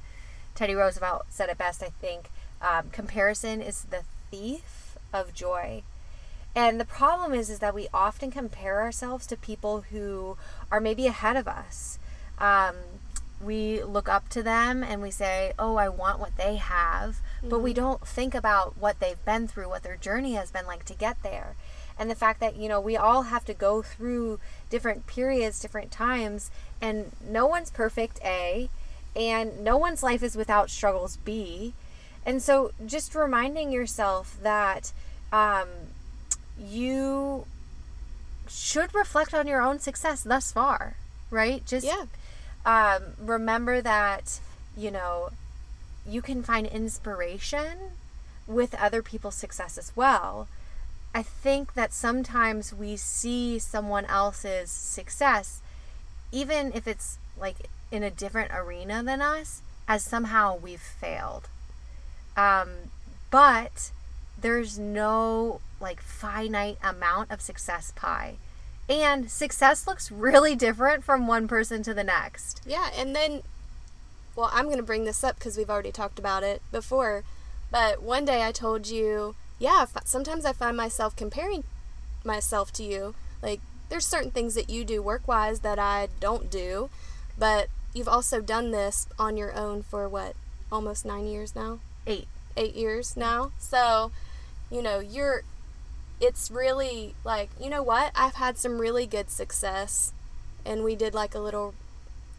Teddy 0.55 0.75
Roosevelt 0.75 1.27
said 1.29 1.49
it 1.49 1.57
best, 1.57 1.81
I 1.81 1.89
think. 2.01 2.29
Um, 2.61 2.89
comparison 2.91 3.61
is 3.61 3.85
the 3.85 4.03
thief 4.29 4.97
of 5.13 5.33
joy. 5.33 5.83
And 6.53 6.81
the 6.81 6.85
problem 6.85 7.33
is, 7.33 7.49
is 7.49 7.59
that 7.59 7.73
we 7.73 7.87
often 7.93 8.29
compare 8.29 8.81
ourselves 8.81 9.25
to 9.27 9.37
people 9.37 9.85
who 9.89 10.35
are 10.69 10.81
maybe 10.81 11.07
ahead 11.07 11.37
of 11.37 11.47
us. 11.47 11.97
Um, 12.37 12.75
we 13.43 13.83
look 13.83 14.07
up 14.07 14.29
to 14.29 14.43
them 14.43 14.83
and 14.83 15.01
we 15.01 15.11
say, 15.11 15.53
"Oh, 15.57 15.75
I 15.75 15.89
want 15.89 16.19
what 16.19 16.37
they 16.37 16.55
have," 16.57 17.21
mm-hmm. 17.37 17.49
but 17.49 17.59
we 17.59 17.71
mm-hmm. 17.71 17.81
don't 17.81 18.07
think 18.07 18.35
about 18.35 18.77
what 18.77 18.99
they've 18.99 19.23
been 19.25 19.47
through, 19.47 19.69
what 19.69 19.83
their 19.83 19.97
journey 19.97 20.33
has 20.33 20.51
been 20.51 20.65
like 20.65 20.85
to 20.85 20.93
get 20.93 21.21
there. 21.23 21.55
And 21.97 22.09
the 22.09 22.15
fact 22.15 22.39
that, 22.39 22.55
you 22.55 22.67
know, 22.67 22.81
we 22.81 22.97
all 22.97 23.23
have 23.23 23.45
to 23.45 23.53
go 23.53 23.81
through 23.81 24.39
different 24.69 25.05
periods, 25.05 25.59
different 25.59 25.91
times, 25.91 26.49
and 26.81 27.11
no 27.23 27.45
one's 27.45 27.69
perfect, 27.69 28.19
A, 28.25 28.69
and 29.15 29.63
no 29.63 29.77
one's 29.77 30.01
life 30.01 30.23
is 30.23 30.35
without 30.35 30.69
struggles, 30.69 31.17
B. 31.17 31.73
And 32.25 32.41
so 32.41 32.71
just 32.85 33.13
reminding 33.13 33.71
yourself 33.71 34.37
that 34.41 34.93
um, 35.31 35.67
you 36.59 37.45
should 38.47 38.93
reflect 38.93 39.33
on 39.33 39.47
your 39.47 39.61
own 39.61 39.79
success 39.79 40.23
thus 40.23 40.51
far, 40.51 40.95
right? 41.29 41.65
Just 41.65 41.85
yeah. 41.85 42.05
Um, 42.65 43.13
remember 43.19 43.81
that, 43.81 44.39
you 44.77 44.91
know, 44.91 45.29
you 46.07 46.21
can 46.21 46.43
find 46.43 46.67
inspiration 46.67 47.77
with 48.47 48.73
other 48.75 49.01
people's 49.01 49.35
success 49.35 49.77
as 49.77 49.91
well. 49.95 50.47
I 51.13 51.23
think 51.23 51.73
that 51.73 51.93
sometimes 51.93 52.73
we 52.73 52.95
see 52.95 53.59
someone 53.59 54.05
else's 54.05 54.71
success, 54.71 55.61
even 56.31 56.71
if 56.73 56.87
it's 56.87 57.17
like 57.37 57.67
in 57.91 58.03
a 58.03 58.09
different 58.09 58.51
arena 58.53 59.03
than 59.03 59.21
us, 59.21 59.61
as 59.87 60.03
somehow 60.03 60.57
we've 60.57 60.79
failed. 60.79 61.49
Um, 62.37 62.69
but 63.29 63.91
there's 64.39 64.79
no 64.79 65.59
like 65.81 66.01
finite 66.01 66.77
amount 66.83 67.31
of 67.31 67.41
success 67.41 67.91
pie. 67.95 68.35
And 68.91 69.31
success 69.31 69.87
looks 69.87 70.11
really 70.11 70.53
different 70.53 71.05
from 71.05 71.25
one 71.25 71.47
person 71.47 71.81
to 71.83 71.93
the 71.93 72.03
next. 72.03 72.61
Yeah, 72.65 72.89
and 72.93 73.15
then, 73.15 73.41
well, 74.35 74.49
I'm 74.51 74.65
going 74.65 74.77
to 74.77 74.83
bring 74.83 75.05
this 75.05 75.23
up 75.23 75.35
because 75.37 75.57
we've 75.57 75.69
already 75.69 75.93
talked 75.93 76.19
about 76.19 76.43
it 76.43 76.61
before. 76.73 77.23
But 77.71 78.03
one 78.03 78.25
day 78.25 78.43
I 78.45 78.51
told 78.51 78.87
you, 78.87 79.35
yeah, 79.59 79.85
sometimes 80.03 80.43
I 80.43 80.51
find 80.51 80.75
myself 80.75 81.15
comparing 81.15 81.63
myself 82.25 82.73
to 82.73 82.83
you. 82.83 83.15
Like, 83.41 83.61
there's 83.87 84.05
certain 84.05 84.31
things 84.31 84.55
that 84.55 84.69
you 84.69 84.83
do 84.83 85.01
work 85.01 85.25
wise 85.25 85.61
that 85.61 85.79
I 85.79 86.09
don't 86.19 86.51
do, 86.51 86.89
but 87.39 87.69
you've 87.93 88.09
also 88.09 88.41
done 88.41 88.71
this 88.71 89.07
on 89.17 89.37
your 89.37 89.53
own 89.53 89.83
for 89.83 90.09
what, 90.09 90.35
almost 90.69 91.05
nine 91.05 91.27
years 91.27 91.55
now? 91.55 91.79
Eight. 92.05 92.27
Eight 92.57 92.75
years 92.75 93.15
now. 93.15 93.53
So, 93.57 94.11
you 94.69 94.81
know, 94.81 94.99
you're, 94.99 95.43
it's 96.21 96.51
really 96.51 97.15
like, 97.23 97.49
you 97.59 97.69
know 97.69 97.83
what? 97.83 98.11
I've 98.15 98.35
had 98.35 98.57
some 98.57 98.79
really 98.79 99.07
good 99.07 99.29
success. 99.29 100.13
And 100.63 100.83
we 100.83 100.95
did 100.95 101.15
like 101.15 101.33
a 101.33 101.39
little, 101.39 101.73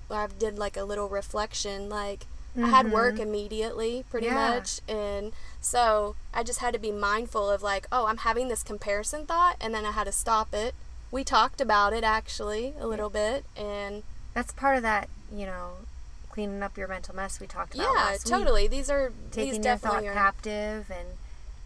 I 0.08 0.28
did 0.38 0.56
like 0.56 0.76
a 0.76 0.84
little 0.84 1.08
reflection. 1.08 1.88
Like, 1.88 2.20
mm-hmm. 2.56 2.64
I 2.64 2.68
had 2.68 2.92
work 2.92 3.14
mm-hmm. 3.14 3.24
immediately, 3.24 4.04
pretty 4.08 4.26
yeah. 4.26 4.34
much. 4.34 4.80
And 4.88 5.32
so 5.60 6.14
I 6.32 6.44
just 6.44 6.60
had 6.60 6.72
to 6.74 6.78
be 6.78 6.92
mindful 6.92 7.50
of 7.50 7.62
like, 7.62 7.88
oh, 7.90 8.06
I'm 8.06 8.18
having 8.18 8.46
this 8.48 8.62
comparison 8.62 9.26
thought. 9.26 9.56
And 9.60 9.74
then 9.74 9.84
I 9.84 9.90
had 9.90 10.04
to 10.04 10.12
stop 10.12 10.54
it. 10.54 10.74
We 11.10 11.24
talked 11.24 11.60
about 11.60 11.92
it 11.92 12.04
actually 12.04 12.74
a 12.78 12.86
little 12.86 13.10
bit. 13.10 13.44
And 13.56 14.04
that's 14.32 14.52
part 14.52 14.76
of 14.76 14.82
that, 14.84 15.08
you 15.34 15.44
know, 15.44 15.72
cleaning 16.30 16.62
up 16.62 16.78
your 16.78 16.88
mental 16.88 17.16
mess 17.16 17.40
we 17.40 17.48
talked 17.48 17.74
about. 17.74 17.92
Yeah, 17.94 18.16
totally. 18.24 18.68
These 18.68 18.88
are 18.88 19.12
taking 19.32 19.60
these 19.60 19.66
your 19.66 19.76
thought 19.76 20.04
are... 20.04 20.12
captive 20.12 20.90
and 20.90 21.08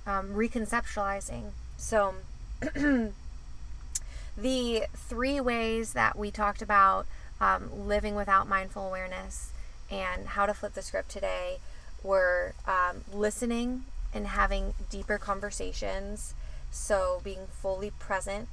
um, 0.07 0.35
reconceptualizing. 0.35 1.51
So, 1.77 2.15
the 4.37 4.85
three 4.95 5.41
ways 5.41 5.93
that 5.93 6.19
we 6.19 6.31
talked 6.31 6.63
about 6.63 7.07
um, 7.41 7.87
living 7.87 8.15
without 8.15 8.49
mindful 8.49 8.87
awareness 8.89 9.53
and 9.91 10.29
how 10.29 10.47
to 10.47 10.55
flip 10.55 10.75
the 10.75 10.83
script 10.83 11.11
today 11.11 11.59
were 12.03 12.55
um, 12.67 13.05
listening 13.13 13.85
and 14.15 14.27
having 14.29 14.75
deeper 14.91 15.19
conversations. 15.19 16.35
So, 16.71 17.21
being 17.23 17.47
fully 17.61 17.91
present. 17.91 18.49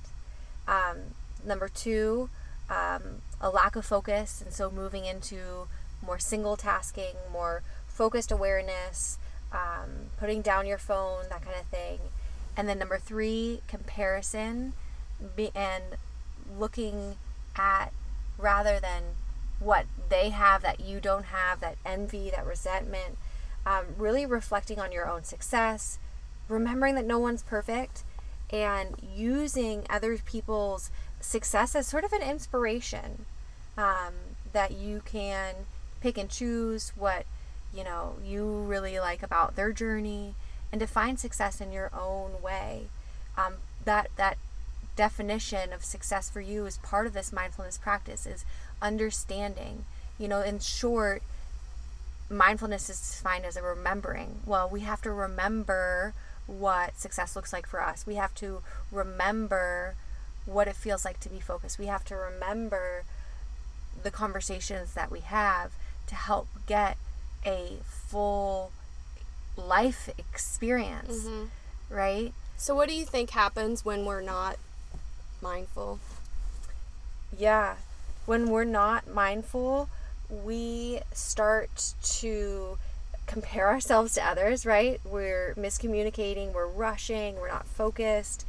Um, 0.68 1.16
number 1.46 1.68
two, 1.68 2.30
um, 2.70 3.22
a 3.42 3.50
lack 3.50 3.76
of 3.76 3.86
focus, 3.86 4.42
and 4.42 4.54
so 4.54 4.72
moving 4.72 5.06
into 5.06 5.68
more 6.06 6.20
single 6.20 6.56
tasking, 6.56 7.16
more 7.32 7.64
focused 7.88 8.32
awareness, 8.32 9.18
um, 9.52 10.10
putting 10.18 10.42
down 10.42 10.66
your 10.66 10.78
phone, 10.78 11.24
that 11.30 11.44
kind 11.44 11.58
of 11.60 11.66
thing. 11.68 12.00
And 12.56 12.70
then 12.70 12.80
number 12.80 12.98
three, 12.98 13.62
comparison, 13.68 14.74
and 15.56 15.84
looking 16.58 17.16
at 17.56 17.92
rather 18.38 18.80
than 18.80 19.04
what 19.60 19.86
they 20.10 20.30
have 20.30 20.62
that 20.62 20.80
you 20.80 21.00
don't 21.00 21.26
have, 21.26 21.60
that 21.62 21.78
envy, 21.86 22.30
that 22.30 22.46
resentment, 22.46 23.18
um, 23.66 23.86
really 23.98 24.26
reflecting 24.26 24.80
on 24.80 24.92
your 24.92 25.08
own 25.08 25.24
success, 25.24 25.98
remembering 26.50 26.96
that 26.96 27.06
no 27.06 27.18
one's 27.18 27.44
perfect, 27.44 28.04
and 28.52 28.96
using 29.16 29.86
other 29.90 30.18
people's 30.18 30.92
success 31.20 31.76
as 31.76 31.88
sort 31.88 32.04
of 32.04 32.12
an 32.12 32.22
inspiration 32.22 33.26
um, 33.78 34.14
that 34.52 34.72
you 34.72 35.02
can 35.06 35.56
pick 36.02 36.18
and 36.18 36.30
choose 36.30 36.92
what 36.96 37.26
you 37.74 37.84
know 37.84 38.16
you 38.24 38.46
really 38.46 39.00
like 39.00 39.24
about 39.24 39.56
their 39.56 39.72
journey 39.72 40.36
and 40.74 40.80
define 40.80 41.16
success 41.18 41.62
in 41.62 41.72
your 41.72 41.92
own 41.94 42.42
way. 42.42 42.88
Um, 43.38 43.58
that 43.86 44.10
that 44.18 44.38
definition 44.96 45.72
of 45.72 45.86
success 45.86 46.32
for 46.32 46.42
you 46.42 46.66
is 46.66 46.78
part 46.80 47.06
of 47.06 47.14
this 47.14 47.32
mindfulness 47.32 47.78
practice 47.78 48.26
is 48.26 48.44
understanding. 48.82 49.86
You 50.18 50.28
know 50.28 50.42
in 50.42 50.60
short 50.60 51.22
mindfulness 52.28 52.90
is 52.90 53.00
defined 53.00 53.46
as 53.46 53.56
a 53.56 53.62
remembering. 53.62 54.40
Well 54.48 54.68
we 54.68 54.80
have 54.80 55.02
to 55.04 55.12
remember 55.12 56.16
what 56.48 57.00
success 57.00 57.36
looks 57.36 57.54
like 57.54 57.68
for 57.68 57.80
us. 57.80 58.08
We 58.08 58.16
have 58.16 58.34
to 58.36 58.64
remember 58.92 59.94
what 60.48 60.68
it 60.68 60.76
feels 60.76 61.06
like 61.06 61.20
to 61.20 61.30
be 61.30 61.40
focused. 61.40 61.78
We 61.78 61.86
have 61.86 62.04
to 62.06 62.16
remember 62.16 63.04
the 64.02 64.12
conversations 64.12 64.96
that 64.96 65.12
we 65.12 65.20
have 65.20 65.72
to 66.08 66.16
help 66.16 66.48
get 66.66 66.98
a 67.46 67.78
full 67.86 68.72
life 69.58 70.10
experience, 70.18 71.26
mm-hmm. 71.26 71.94
right? 71.94 72.34
So, 72.58 72.76
what 72.76 72.90
do 72.90 72.96
you 72.96 73.06
think 73.06 73.32
happens 73.32 73.84
when 73.84 74.06
we're 74.06 74.22
not 74.22 74.58
mindful? 75.42 76.00
Yeah, 77.38 77.76
when 78.26 78.50
we're 78.50 78.64
not 78.64 79.08
mindful, 79.08 79.90
we 80.30 81.02
start 81.12 81.94
to 82.04 82.78
compare 83.26 83.68
ourselves 83.68 84.14
to 84.16 84.26
others, 84.26 84.66
right? 84.66 85.00
We're 85.04 85.54
miscommunicating, 85.58 86.54
we're 86.54 86.68
rushing, 86.68 87.36
we're 87.36 87.50
not 87.50 87.66
focused, 87.66 88.46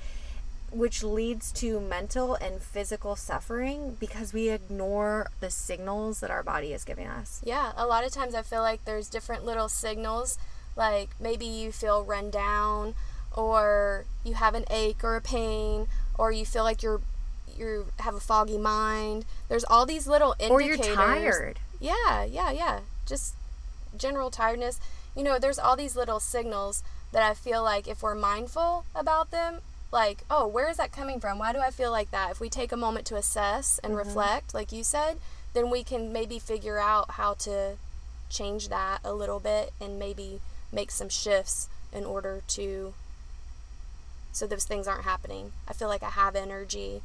which 0.70 1.04
leads 1.04 1.52
to 1.52 1.80
mental 1.80 2.34
and 2.34 2.60
physical 2.60 3.16
suffering 3.16 3.96
because 4.00 4.32
we 4.32 4.50
ignore 4.50 5.30
the 5.40 5.50
signals 5.50 6.20
that 6.20 6.30
our 6.30 6.42
body 6.42 6.72
is 6.72 6.84
giving 6.84 7.06
us. 7.06 7.40
Yeah, 7.44 7.72
a 7.76 7.86
lot 7.86 8.04
of 8.04 8.12
times 8.12 8.34
I 8.34 8.42
feel 8.42 8.62
like 8.62 8.84
there's 8.84 9.08
different 9.08 9.44
little 9.44 9.68
signals, 9.68 10.38
like 10.76 11.10
maybe 11.20 11.46
you 11.46 11.72
feel 11.72 12.04
run 12.04 12.30
down, 12.30 12.94
or 13.34 14.04
you 14.24 14.34
have 14.34 14.54
an 14.54 14.64
ache 14.70 15.02
or 15.02 15.16
a 15.16 15.20
pain, 15.20 15.88
or 16.18 16.32
you 16.32 16.44
feel 16.44 16.64
like 16.64 16.82
you're 16.82 17.00
you 17.56 17.86
have 18.00 18.14
a 18.14 18.20
foggy 18.20 18.58
mind. 18.58 19.24
There's 19.48 19.64
all 19.64 19.86
these 19.86 20.06
little 20.06 20.34
indicators. 20.38 20.80
Or 20.80 20.86
you're 20.86 20.96
tired. 20.96 21.58
Yeah, 21.80 22.24
yeah, 22.24 22.50
yeah. 22.50 22.80
Just 23.06 23.34
general 23.96 24.30
tiredness. 24.30 24.80
You 25.16 25.22
know, 25.22 25.38
there's 25.38 25.58
all 25.58 25.76
these 25.76 25.96
little 25.96 26.20
signals 26.20 26.82
that 27.12 27.22
I 27.22 27.34
feel 27.34 27.62
like 27.62 27.86
if 27.86 28.02
we're 28.02 28.16
mindful 28.16 28.84
about 28.94 29.30
them, 29.30 29.60
like, 29.92 30.24
oh, 30.28 30.46
where 30.46 30.68
is 30.68 30.78
that 30.78 30.90
coming 30.90 31.20
from? 31.20 31.38
Why 31.38 31.52
do 31.52 31.60
I 31.60 31.70
feel 31.70 31.92
like 31.92 32.10
that? 32.10 32.32
If 32.32 32.40
we 32.40 32.48
take 32.48 32.72
a 32.72 32.76
moment 32.76 33.06
to 33.06 33.16
assess 33.16 33.78
and 33.84 33.92
mm-hmm. 33.92 34.08
reflect, 34.08 34.52
like 34.52 34.72
you 34.72 34.82
said, 34.82 35.18
then 35.52 35.70
we 35.70 35.84
can 35.84 36.12
maybe 36.12 36.40
figure 36.40 36.78
out 36.78 37.12
how 37.12 37.34
to 37.34 37.76
change 38.28 38.68
that 38.68 38.98
a 39.04 39.14
little 39.14 39.38
bit 39.38 39.72
and 39.80 39.98
maybe 39.98 40.40
make 40.72 40.90
some 40.90 41.08
shifts 41.08 41.68
in 41.92 42.04
order 42.04 42.42
to 42.48 42.94
so 44.32 44.46
those 44.48 44.64
things 44.64 44.88
aren't 44.88 45.04
happening. 45.04 45.52
I 45.68 45.72
feel 45.72 45.88
like 45.88 46.02
I 46.02 46.10
have 46.10 46.34
energy. 46.34 47.02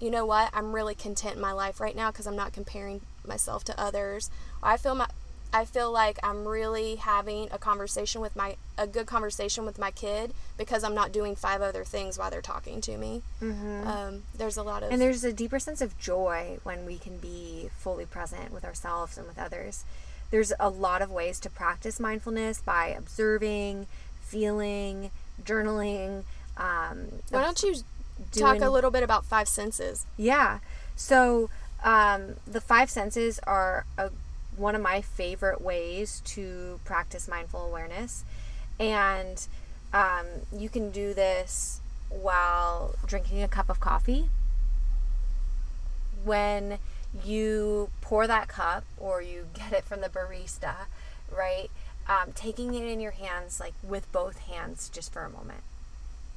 You 0.00 0.10
know 0.10 0.26
what? 0.26 0.50
I'm 0.52 0.74
really 0.74 0.94
content 0.94 1.36
in 1.36 1.40
my 1.40 1.52
life 1.52 1.80
right 1.80 1.96
now 1.96 2.10
because 2.10 2.26
I'm 2.26 2.36
not 2.36 2.52
comparing 2.52 3.00
myself 3.26 3.64
to 3.64 3.80
others. 3.80 4.30
I 4.62 4.76
feel 4.76 4.94
my 4.94 5.06
I 5.52 5.64
feel 5.64 5.90
like 5.90 6.18
I'm 6.22 6.46
really 6.46 6.96
having 6.96 7.48
a 7.50 7.58
conversation 7.58 8.20
with 8.20 8.36
my 8.36 8.56
a 8.76 8.86
good 8.86 9.06
conversation 9.06 9.64
with 9.64 9.78
my 9.78 9.90
kid 9.90 10.34
because 10.58 10.84
I'm 10.84 10.94
not 10.94 11.10
doing 11.10 11.34
five 11.34 11.62
other 11.62 11.84
things 11.84 12.18
while 12.18 12.30
they're 12.30 12.42
talking 12.42 12.82
to 12.82 12.98
me. 12.98 13.22
Mm-hmm. 13.42 13.88
Um, 13.88 14.22
there's 14.36 14.58
a 14.58 14.62
lot 14.62 14.82
of 14.82 14.92
and 14.92 15.00
there's 15.00 15.24
a 15.24 15.32
deeper 15.32 15.58
sense 15.58 15.80
of 15.80 15.98
joy 15.98 16.58
when 16.64 16.84
we 16.84 16.98
can 16.98 17.16
be 17.16 17.70
fully 17.78 18.04
present 18.04 18.52
with 18.52 18.64
ourselves 18.64 19.16
and 19.16 19.26
with 19.26 19.38
others. 19.38 19.84
There's 20.30 20.52
a 20.60 20.68
lot 20.68 21.02
of 21.02 21.10
ways 21.10 21.40
to 21.40 21.50
practice 21.50 21.98
mindfulness 21.98 22.60
by 22.60 22.88
observing, 22.88 23.86
feeling, 24.20 25.10
journaling. 25.42 26.24
Um, 26.56 27.20
Why 27.30 27.42
don't 27.42 27.62
you 27.62 27.76
doing, 28.32 28.46
talk 28.46 28.60
a 28.60 28.70
little 28.70 28.90
bit 28.90 29.02
about 29.02 29.24
five 29.24 29.48
senses? 29.48 30.06
Yeah. 30.16 30.58
So 30.96 31.48
um, 31.82 32.34
the 32.46 32.60
five 32.60 32.90
senses 32.90 33.40
are 33.46 33.86
a 33.96 34.10
one 34.58 34.74
of 34.74 34.82
my 34.82 35.00
favorite 35.00 35.60
ways 35.60 36.20
to 36.24 36.80
practice 36.84 37.28
mindful 37.28 37.64
awareness. 37.64 38.24
And 38.78 39.46
um, 39.92 40.26
you 40.52 40.68
can 40.68 40.90
do 40.90 41.14
this 41.14 41.80
while 42.10 42.94
drinking 43.06 43.42
a 43.42 43.48
cup 43.48 43.70
of 43.70 43.80
coffee. 43.80 44.28
When 46.24 46.78
you 47.24 47.90
pour 48.00 48.26
that 48.26 48.48
cup 48.48 48.84
or 48.98 49.22
you 49.22 49.46
get 49.54 49.72
it 49.72 49.84
from 49.84 50.00
the 50.00 50.08
barista, 50.08 50.74
right? 51.34 51.70
Um, 52.08 52.32
taking 52.34 52.74
it 52.74 52.84
in 52.84 53.00
your 53.00 53.12
hands, 53.12 53.60
like 53.60 53.74
with 53.82 54.10
both 54.12 54.38
hands, 54.38 54.88
just 54.88 55.12
for 55.12 55.24
a 55.24 55.30
moment, 55.30 55.62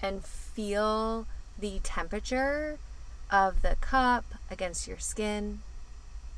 and 0.02 0.24
feel 0.24 1.26
the 1.58 1.80
temperature 1.82 2.78
of 3.32 3.62
the 3.62 3.78
cup 3.80 4.26
against 4.50 4.88
your 4.88 5.00
skin, 5.00 5.62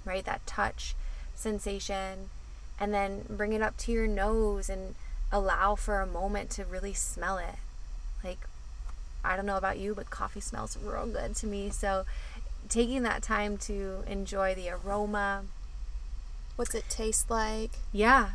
right? 0.05 0.23
That 0.23 0.45
touch 0.45 0.95
sensation 1.35 2.29
and 2.79 2.93
then 2.93 3.25
bring 3.29 3.53
it 3.53 3.61
up 3.61 3.77
to 3.77 3.91
your 3.91 4.07
nose 4.07 4.69
and 4.69 4.95
allow 5.31 5.75
for 5.75 5.99
a 5.99 6.05
moment 6.07 6.49
to 6.51 6.65
really 6.65 6.93
smell 6.93 7.37
it. 7.37 7.55
Like, 8.23 8.47
I 9.23 9.35
don't 9.35 9.45
know 9.45 9.57
about 9.57 9.79
you, 9.79 9.95
but 9.95 10.09
coffee 10.09 10.41
smells 10.41 10.77
real 10.77 11.07
good 11.07 11.35
to 11.37 11.47
me. 11.47 11.69
So, 11.69 12.05
taking 12.69 13.03
that 13.03 13.21
time 13.21 13.57
to 13.57 14.03
enjoy 14.07 14.55
the 14.55 14.69
aroma. 14.69 15.45
What's 16.55 16.75
it 16.75 16.85
taste 16.89 17.29
like? 17.29 17.71
Yeah. 17.91 18.31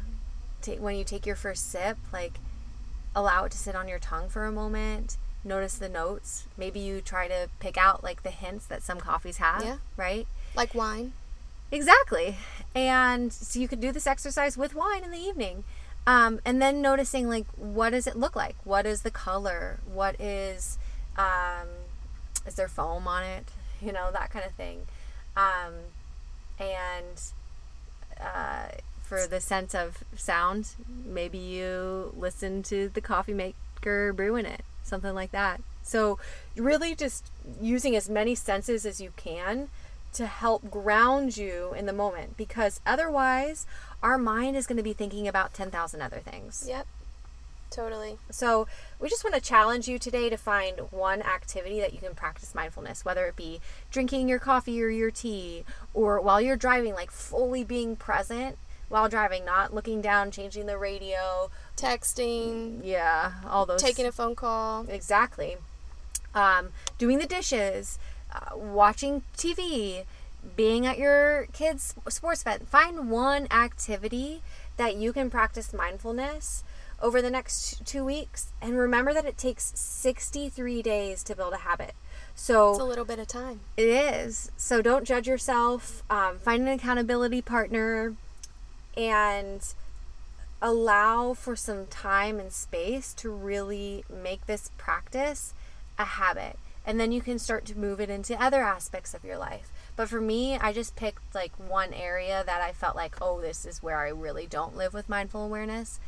Take, 0.61 0.81
when 0.81 0.97
you 0.97 1.05
take 1.05 1.27
your 1.27 1.37
first 1.37 1.71
sip, 1.71 1.99
like, 2.13 2.35
allow 3.15 3.45
it 3.45 3.53
to 3.53 3.59
sit 3.59 3.77
on 3.77 3.89
your 3.89 3.99
tongue 3.99 4.29
for 4.29 4.45
a 4.45 4.53
moment. 4.53 5.17
Notice 5.45 5.77
the 5.77 5.89
notes. 5.89 6.47
Maybe 6.57 6.81
you 6.81 7.01
try 7.01 7.29
to 7.29 7.49
pick 7.61 7.77
out, 7.77 8.03
like, 8.03 8.23
the 8.23 8.31
hints 8.31 8.67
that 8.67 8.83
some 8.83 8.99
coffees 8.99 9.37
have, 9.37 9.65
yeah. 9.65 9.77
right? 9.97 10.27
Like 10.55 10.75
wine. 10.75 11.13
Exactly. 11.71 12.37
And 12.75 13.33
so 13.33 13.61
you 13.61 13.69
could 13.69 13.81
do 13.81 13.93
this 13.93 14.07
exercise 14.07 14.57
with 14.57 14.75
wine 14.75 15.05
in 15.05 15.11
the 15.11 15.19
evening. 15.19 15.65
Um, 16.07 16.41
and 16.45 16.61
then 16.63 16.81
noticing 16.81 17.29
like 17.29 17.47
what 17.57 17.91
does 17.91 18.07
it 18.07 18.17
look 18.17 18.35
like? 18.35 18.57
What 18.65 18.87
is 18.87 19.03
the 19.03 19.11
color? 19.11 19.79
What 19.87 20.19
is 20.19 20.79
um, 21.19 21.69
is 22.47 22.55
there 22.55 22.69
foam 22.69 23.07
on 23.07 23.23
it? 23.25 23.51
You 23.83 23.93
know 23.93 24.11
that 24.13 24.31
kind 24.31 24.45
of 24.45 24.53
thing. 24.53 24.87
Um, 25.37 25.75
and 26.59 27.21
uh, 28.21 28.69
for 29.03 29.27
the 29.27 29.41
sense 29.41 29.75
of 29.75 30.03
sound, 30.17 30.75
maybe 31.05 31.39
you 31.39 32.13
listen 32.17 32.63
to 32.65 32.89
the 32.89 33.01
coffee 33.01 33.35
maker 33.35 34.13
brewing 34.13 34.47
it, 34.47 34.63
something 34.83 35.15
like 35.15 35.31
that. 35.31 35.61
So 35.83 36.19
really 36.57 36.95
just 36.95 37.31
using 37.61 37.97
as 37.97 38.11
many 38.11 38.35
senses 38.35 38.85
as 38.85 39.01
you 39.01 39.13
can 39.17 39.69
to 40.13 40.27
help 40.27 40.71
ground 40.71 41.37
you 41.37 41.73
in 41.75 41.87
the 41.87 41.93
moment 41.93 42.37
because 42.37 42.81
otherwise 42.85 43.67
our 44.03 44.19
mind 44.19 44.57
is 44.57 44.67
going 44.67 44.77
to 44.77 44.83
be 44.83 44.93
thinking 44.93 45.29
about 45.29 45.55
10,000 45.55 46.03
other 46.03 46.19
things. 46.19 46.67
Yep. 46.69 46.87
Totally. 47.71 48.19
So, 48.31 48.67
we 48.99 49.09
just 49.09 49.23
want 49.25 49.35
to 49.35 49.41
challenge 49.41 49.89
you 49.89 49.99
today 49.99 50.31
to 50.31 50.37
find 50.37 50.81
one 50.91 51.23
activity 51.23 51.81
that 51.81 51.93
you 51.93 51.99
can 51.99 52.15
practice 52.15 52.55
mindfulness, 52.55 53.05
whether 53.05 53.27
it 53.27 53.37
be 53.37 53.61
drinking 53.91 54.29
your 54.29 54.39
coffee 54.39 54.83
or 54.83 54.89
your 54.89 55.11
tea, 55.11 55.65
or 55.93 56.21
while 56.21 56.41
you're 56.41 56.57
driving, 56.57 56.95
like 56.95 57.11
fully 57.11 57.65
being 57.65 57.95
present 57.95 58.57
while 58.89 59.09
driving, 59.09 59.45
not 59.45 59.75
looking 59.75 60.01
down, 60.01 60.31
changing 60.31 60.67
the 60.67 60.79
radio, 60.79 61.51
texting. 61.77 62.81
Yeah, 62.83 63.33
all 63.47 63.67
those. 63.67 63.83
Taking 63.83 64.07
a 64.07 64.13
phone 64.13 64.35
call. 64.35 64.87
Exactly. 64.89 65.57
Um, 66.35 66.71
doing 66.99 67.19
the 67.19 67.27
dishes, 67.27 67.99
uh, 68.33 68.57
watching 68.57 69.23
TV, 69.37 70.05
being 70.57 70.87
at 70.87 70.99
your 70.99 71.49
kids' 71.53 71.95
sports 72.09 72.43
event. 72.43 72.69
Find 72.69 73.11
one 73.11 73.47
activity 73.51 74.43
that 74.77 74.97
you 74.97 75.13
can 75.13 75.31
practice 75.31 75.73
mindfulness 75.73 76.65
over 77.01 77.23
the 77.23 77.31
next 77.31 77.85
two 77.87 78.05
weeks. 78.05 78.53
And 78.61 78.79
remember 78.79 79.13
that 79.15 79.25
it 79.25 79.39
takes 79.39 79.73
63 79.75 80.83
days 80.83 81.23
to 81.25 81.37
build 81.37 81.53
a 81.53 81.59
habit. 81.59 81.95
So 82.35 82.71
it's 82.71 82.81
a 82.81 82.85
little 82.85 83.05
bit 83.05 83.19
of 83.19 83.27
time. 83.27 83.61
It 83.77 83.89
is. 83.89 84.51
So 84.57 84.83
don't 84.83 85.05
judge 85.05 85.27
yourself. 85.27 86.03
Um, 86.11 86.39
find 86.39 86.63
an 86.63 86.69
accountability 86.69 87.43
partner 87.43 88.15
and 88.97 89.63
allow 90.61 91.35
for 91.35 91.55
some 91.55 91.87
time 91.87 92.41
and 92.41 92.53
space 92.53 93.15
to 93.15 93.31
really 93.31 94.05
make 94.11 94.47
this 94.47 94.71
practice 94.77 95.55
a 95.99 96.05
habit 96.05 96.59
and 96.89 96.99
then 96.99 97.13
you 97.13 97.21
can 97.21 97.39
start 97.39 97.67
to 97.67 97.77
move 97.77 98.01
it 98.01 98.09
into 98.09 98.43
other 98.43 98.63
aspects 98.63 99.13
of 99.13 99.23
your 99.23 99.37
life. 99.37 99.71
But 99.95 100.09
for 100.09 100.23
me, 100.23 100.57
I 100.57 100.73
just 100.73 100.97
picked 100.97 101.35
like 101.35 101.53
one 101.59 101.93
area 101.93 102.43
that 102.47 102.63
I 102.63 102.73
felt 102.73 102.97
like, 102.97 103.17
oh, 103.21 103.43
this 103.43 103.67
is 103.67 103.83
where 103.83 103.99
I 103.99 104.09
really 104.09 104.47
don't 104.47 104.75
live 104.75 104.95
with 104.95 105.07
mindful 105.07 105.45
awareness. 105.45 106.01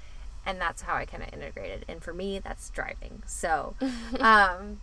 And 0.46 0.60
that's 0.60 0.82
how 0.82 0.94
I 0.94 1.04
kind 1.04 1.22
of 1.22 1.32
integrated. 1.32 1.84
And 1.88 2.02
for 2.02 2.12
me, 2.12 2.38
that's 2.38 2.70
driving. 2.70 3.22
So, 3.26 3.74
um, 4.18 4.80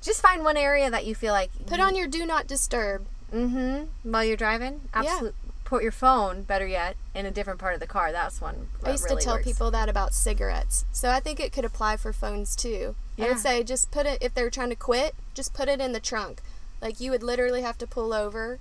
just 0.00 0.20
find 0.20 0.44
one 0.44 0.56
area 0.56 0.90
that 0.90 1.06
you 1.06 1.14
feel 1.14 1.32
like. 1.32 1.50
Put 1.66 1.78
you, 1.78 1.84
on 1.84 1.96
your 1.96 2.06
do 2.06 2.26
not 2.26 2.46
disturb. 2.46 3.06
Mm 3.32 3.50
hmm. 3.50 4.10
While 4.10 4.24
you're 4.24 4.36
driving? 4.36 4.82
Absolutely. 4.92 5.28
Yeah. 5.28 5.50
Put 5.64 5.82
your 5.82 5.92
phone, 5.92 6.42
better 6.42 6.66
yet, 6.66 6.94
in 7.14 7.24
a 7.24 7.30
different 7.30 7.58
part 7.58 7.74
of 7.74 7.80
the 7.80 7.86
car. 7.86 8.12
That's 8.12 8.40
one. 8.40 8.68
I 8.84 8.92
used 8.92 9.04
really 9.04 9.16
to 9.16 9.24
tell 9.24 9.34
works. 9.36 9.46
people 9.46 9.70
that 9.70 9.88
about 9.88 10.12
cigarettes. 10.12 10.84
So 10.92 11.08
I 11.08 11.20
think 11.20 11.40
it 11.40 11.52
could 11.52 11.64
apply 11.64 11.96
for 11.96 12.12
phones 12.12 12.54
too. 12.54 12.94
Yeah. 13.16 13.24
I 13.24 13.28
would 13.28 13.38
say 13.38 13.62
just 13.62 13.90
put 13.90 14.04
it 14.06 14.18
if 14.20 14.34
they're 14.34 14.50
trying 14.50 14.68
to 14.68 14.76
quit, 14.76 15.14
just 15.32 15.54
put 15.54 15.68
it 15.68 15.80
in 15.80 15.92
the 15.92 16.00
trunk. 16.00 16.42
Like 16.82 17.00
you 17.00 17.10
would 17.10 17.22
literally 17.22 17.62
have 17.62 17.78
to 17.78 17.86
pull 17.86 18.12
over, 18.12 18.58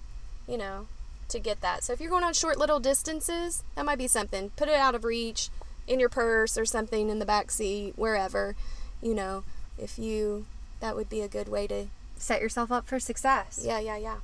you 0.47 0.57
know, 0.57 0.87
to 1.27 1.39
get 1.39 1.59
that. 1.61 1.83
So 1.83 1.91
if 1.91 1.99
you're 1.99 2.09
going 2.09 2.23
on 2.23 2.33
short 2.33 2.57
little 2.57 2.79
distances, 2.79 3.63
that 3.75 3.85
might 3.85 3.97
be 3.97 4.07
something. 4.07 4.51
Put 4.51 4.69
it 4.69 4.75
out 4.75 4.95
of 4.95 5.03
reach 5.03 5.49
in 5.87 5.99
your 5.99 6.09
purse 6.09 6.57
or 6.57 6.65
something 6.65 7.09
in 7.09 7.19
the 7.19 7.25
back 7.25 7.51
seat, 7.51 7.93
wherever, 7.95 8.55
you 9.01 9.13
know, 9.13 9.43
if 9.77 9.97
you 9.97 10.45
that 10.79 10.95
would 10.95 11.09
be 11.09 11.21
a 11.21 11.27
good 11.27 11.47
way 11.47 11.65
to 11.67 11.87
set 12.15 12.41
yourself 12.41 12.71
up 12.71 12.85
for 12.85 12.99
success. 12.99 13.63
Yeah, 13.65 13.79
yeah, 13.79 13.97
yeah. 13.97 14.17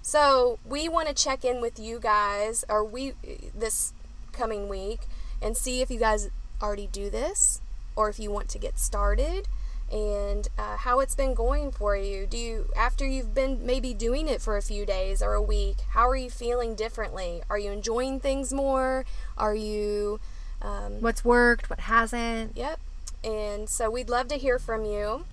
So, 0.00 0.58
we 0.66 0.88
want 0.88 1.08
to 1.08 1.14
check 1.14 1.44
in 1.44 1.60
with 1.60 1.78
you 1.78 1.98
guys 1.98 2.64
or 2.68 2.82
we 2.84 3.12
this 3.54 3.92
coming 4.32 4.68
week 4.68 5.00
and 5.42 5.56
see 5.56 5.82
if 5.82 5.90
you 5.90 5.98
guys 5.98 6.30
already 6.62 6.88
do 6.90 7.10
this 7.10 7.60
or 7.96 8.08
if 8.08 8.18
you 8.18 8.30
want 8.30 8.48
to 8.48 8.58
get 8.58 8.78
started 8.78 9.48
and 9.90 10.48
uh, 10.58 10.76
how 10.76 11.00
it's 11.00 11.14
been 11.14 11.34
going 11.34 11.70
for 11.70 11.96
you. 11.96 12.26
Do 12.26 12.36
you, 12.36 12.70
after 12.76 13.06
you've 13.06 13.34
been 13.34 13.64
maybe 13.64 13.94
doing 13.94 14.28
it 14.28 14.40
for 14.40 14.56
a 14.56 14.62
few 14.62 14.84
days 14.84 15.22
or 15.22 15.34
a 15.34 15.42
week, 15.42 15.78
how 15.90 16.08
are 16.08 16.16
you 16.16 16.30
feeling 16.30 16.74
differently? 16.74 17.42
Are 17.48 17.58
you 17.58 17.72
enjoying 17.72 18.20
things 18.20 18.52
more? 18.52 19.04
Are 19.36 19.54
you. 19.54 20.20
Um, 20.62 21.00
What's 21.00 21.24
worked? 21.24 21.70
What 21.70 21.80
hasn't? 21.80 22.56
Yep. 22.56 22.80
And 23.24 23.68
so 23.68 23.90
we'd 23.90 24.08
love 24.08 24.28
to 24.28 24.36
hear 24.36 24.58
from 24.58 24.84
you 24.84 25.24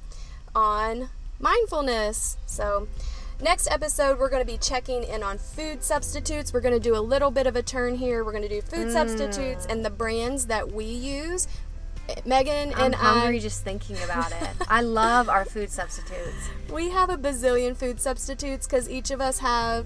on 0.55 1.09
mindfulness. 1.39 2.37
So, 2.45 2.87
next 3.41 3.69
episode, 3.69 4.17
we're 4.17 4.29
going 4.29 4.45
to 4.45 4.51
be 4.51 4.57
checking 4.57 5.03
in 5.03 5.23
on 5.23 5.37
food 5.37 5.83
substitutes. 5.83 6.53
We're 6.53 6.61
going 6.61 6.73
to 6.73 6.79
do 6.79 6.95
a 6.95 6.99
little 7.01 7.31
bit 7.31 7.47
of 7.47 7.55
a 7.55 7.61
turn 7.61 7.95
here. 7.95 8.23
We're 8.23 8.31
going 8.31 8.47
to 8.47 8.49
do 8.49 8.61
food 8.61 8.87
mm. 8.87 8.91
substitutes 8.91 9.65
and 9.65 9.85
the 9.85 9.89
brands 9.89 10.47
that 10.47 10.71
we 10.71 10.85
use. 10.85 11.47
Megan 12.23 12.71
and 12.71 12.73
I'm 12.75 12.85
and 12.85 12.95
hungry 12.95 13.37
I 13.37 13.39
just 13.39 13.63
thinking 13.63 13.97
about 14.03 14.31
it. 14.31 14.49
I 14.69 14.81
love 14.81 15.27
our 15.27 15.43
food 15.43 15.71
substitutes. 15.71 16.49
We 16.71 16.91
have 16.91 17.09
a 17.09 17.17
bazillion 17.17 17.75
food 17.75 17.99
substitutes 17.99 18.67
because 18.67 18.89
each 18.89 19.09
of 19.09 19.21
us 19.21 19.39
have 19.39 19.85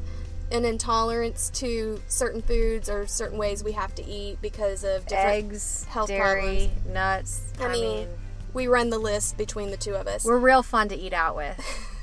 an 0.51 0.65
intolerance 0.65 1.49
to 1.55 2.01
certain 2.07 2.41
foods 2.41 2.89
or 2.89 3.05
certain 3.07 3.37
ways 3.37 3.63
we 3.63 3.73
have 3.73 3.93
to 3.95 4.05
eat 4.05 4.41
because 4.41 4.83
of 4.83 5.05
different 5.05 5.45
eggs, 5.45 5.83
health 5.85 6.07
dairy, 6.07 6.71
problems. 6.73 6.93
nuts. 6.93 7.53
I, 7.59 7.65
I 7.65 7.71
mean, 7.71 7.81
mean, 7.81 8.07
we 8.53 8.67
run 8.67 8.89
the 8.89 8.97
list 8.97 9.37
between 9.37 9.69
the 9.69 9.77
two 9.77 9.95
of 9.95 10.07
us. 10.07 10.25
We're 10.25 10.39
real 10.39 10.63
fun 10.63 10.89
to 10.89 10.95
eat 10.95 11.13
out 11.13 11.35
with. 11.35 11.59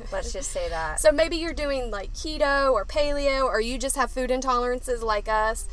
Let's 0.13 0.33
just 0.33 0.53
say 0.53 0.69
that. 0.69 1.01
So 1.01 1.11
maybe 1.11 1.37
you're 1.37 1.53
doing 1.53 1.91
like 1.91 2.13
keto 2.13 2.73
or 2.73 2.85
paleo, 2.85 3.45
or 3.45 3.61
you 3.61 3.79
just 3.79 3.97
have 3.97 4.11
food 4.11 4.31
intolerances 4.31 5.03
like 5.03 5.29
us, 5.29 5.67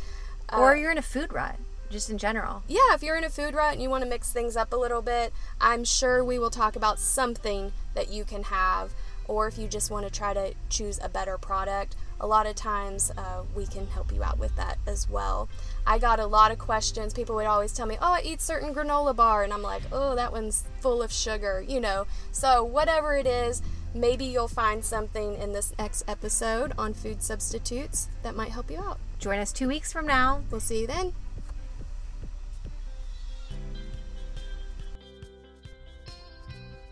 or 0.52 0.74
uh, 0.74 0.76
you're 0.76 0.92
in 0.92 0.98
a 0.98 1.04
food 1.04 1.32
rut 1.34 1.58
just 1.94 2.10
in 2.10 2.18
general. 2.18 2.64
Yeah, 2.68 2.94
if 2.94 3.04
you're 3.04 3.16
in 3.16 3.24
a 3.24 3.30
food 3.30 3.54
rut 3.54 3.74
and 3.74 3.82
you 3.82 3.90
want 3.90 4.04
to 4.04 4.10
mix 4.10 4.34
things 4.34 4.58
up 4.58 4.74
a 4.74 4.76
little 4.76 5.02
bit, 5.02 5.32
I'm 5.62 5.84
sure 5.84 6.24
we 6.24 6.40
will 6.40 6.50
talk 6.50 6.76
about 6.76 7.00
something 7.00 7.72
that 7.94 8.10
you 8.10 8.26
can 8.26 8.44
have. 8.44 8.94
Or 9.28 9.48
if 9.48 9.58
you 9.58 9.68
just 9.68 9.90
want 9.90 10.06
to 10.06 10.12
try 10.12 10.34
to 10.34 10.54
choose 10.70 11.00
a 11.02 11.08
better 11.08 11.38
product, 11.38 11.96
a 12.24 12.28
lot 12.28 12.46
of 12.46 12.56
times 12.56 13.12
uh, 13.18 13.44
we 13.54 13.66
can 13.66 13.86
help 13.88 14.14
you 14.14 14.24
out 14.24 14.40
with 14.40 14.56
that 14.56 14.78
as 14.88 15.10
well. 15.10 15.50
I 15.86 16.00
got 16.00 16.22
a 16.22 16.26
lot 16.26 16.52
of 16.52 16.58
questions. 16.58 17.14
People 17.14 17.36
would 17.36 17.46
always 17.46 17.74
tell 17.74 17.86
me, 17.86 17.98
Oh, 18.02 18.14
I 18.14 18.22
eat 18.24 18.42
certain 18.42 18.74
granola 18.74 19.14
bar. 19.14 19.44
And 19.44 19.52
I'm 19.52 19.62
like, 19.62 19.82
Oh, 19.92 20.16
that 20.16 20.32
one's 20.32 20.64
full 20.80 21.04
of 21.04 21.12
sugar, 21.12 21.64
you 21.68 21.82
know. 21.82 22.08
So, 22.32 22.64
whatever 22.64 23.18
it 23.18 23.28
is, 23.28 23.62
maybe 23.94 24.24
you'll 24.24 24.48
find 24.48 24.86
something 24.86 25.36
in 25.36 25.52
this 25.52 25.74
next 25.78 26.06
episode 26.08 26.72
on 26.78 26.94
food 26.94 27.22
substitutes 27.22 28.08
that 28.24 28.38
might 28.38 28.52
help 28.52 28.72
you 28.72 28.80
out. 28.80 29.00
Join 29.20 29.40
us 29.40 29.52
two 29.52 29.68
weeks 29.68 29.92
from 29.92 30.08
now. 30.08 30.44
We'll 30.50 30.62
see 30.62 30.80
you 30.82 30.88
then. 30.88 31.14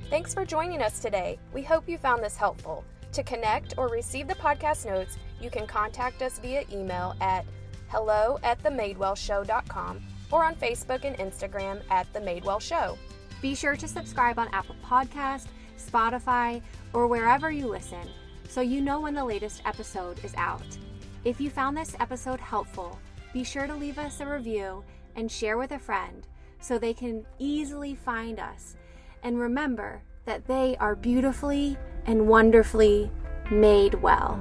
Thanks 0.10 0.34
for 0.34 0.44
joining 0.44 0.82
us 0.82 1.00
today. 1.00 1.40
We 1.54 1.62
hope 1.62 1.88
you 1.88 1.98
found 1.98 2.22
this 2.22 2.36
helpful. 2.36 2.84
To 3.14 3.24
connect 3.24 3.74
or 3.78 3.90
receive 3.90 4.28
the 4.28 4.36
podcast 4.36 4.86
notes, 4.86 5.18
you 5.42 5.50
can 5.50 5.68
contact 5.68 6.22
us 6.22 6.40
via 6.40 6.64
email 6.72 7.14
at 7.20 7.46
hello 7.90 8.40
at 8.42 8.64
themadewellshow.com 8.64 10.02
or 10.32 10.46
on 10.46 10.56
Facebook 10.56 11.04
and 11.04 11.18
Instagram 11.18 11.82
at 11.90 12.12
The 12.14 12.22
Made 12.22 12.46
Well 12.46 12.60
Show. 12.60 12.98
Be 13.42 13.54
sure 13.54 13.76
to 13.76 13.88
subscribe 13.88 14.40
on 14.40 14.48
Apple 14.54 14.78
Podcast, 14.86 15.48
Spotify, 15.78 16.62
or 16.94 17.08
wherever 17.08 17.52
you 17.52 17.68
listen 17.68 18.08
so 18.48 18.62
you 18.62 18.82
know 18.82 19.02
when 19.02 19.14
the 19.14 19.26
latest 19.26 19.62
episode 19.66 20.24
is 20.24 20.34
out. 20.36 20.78
If 21.26 21.42
you 21.42 21.50
found 21.50 21.76
this 21.76 21.96
episode 22.00 22.40
helpful, 22.40 22.98
be 23.34 23.44
sure 23.44 23.68
to 23.68 23.76
leave 23.76 23.98
us 23.98 24.22
a 24.22 24.26
review 24.26 24.84
and 25.16 25.30
share 25.30 25.58
with 25.58 25.72
a 25.72 25.80
friend 25.80 26.26
so 26.62 26.78
they 26.78 26.94
can 26.94 27.26
easily 27.40 27.96
find 27.96 28.40
us. 28.40 28.78
And 29.24 29.38
remember 29.38 30.02
that 30.26 30.46
they 30.48 30.78
are 30.80 30.96
beautifully 30.96 31.78
and 32.06 32.28
wonderfully 32.28 33.10
made 33.50 33.96
well. 33.96 34.40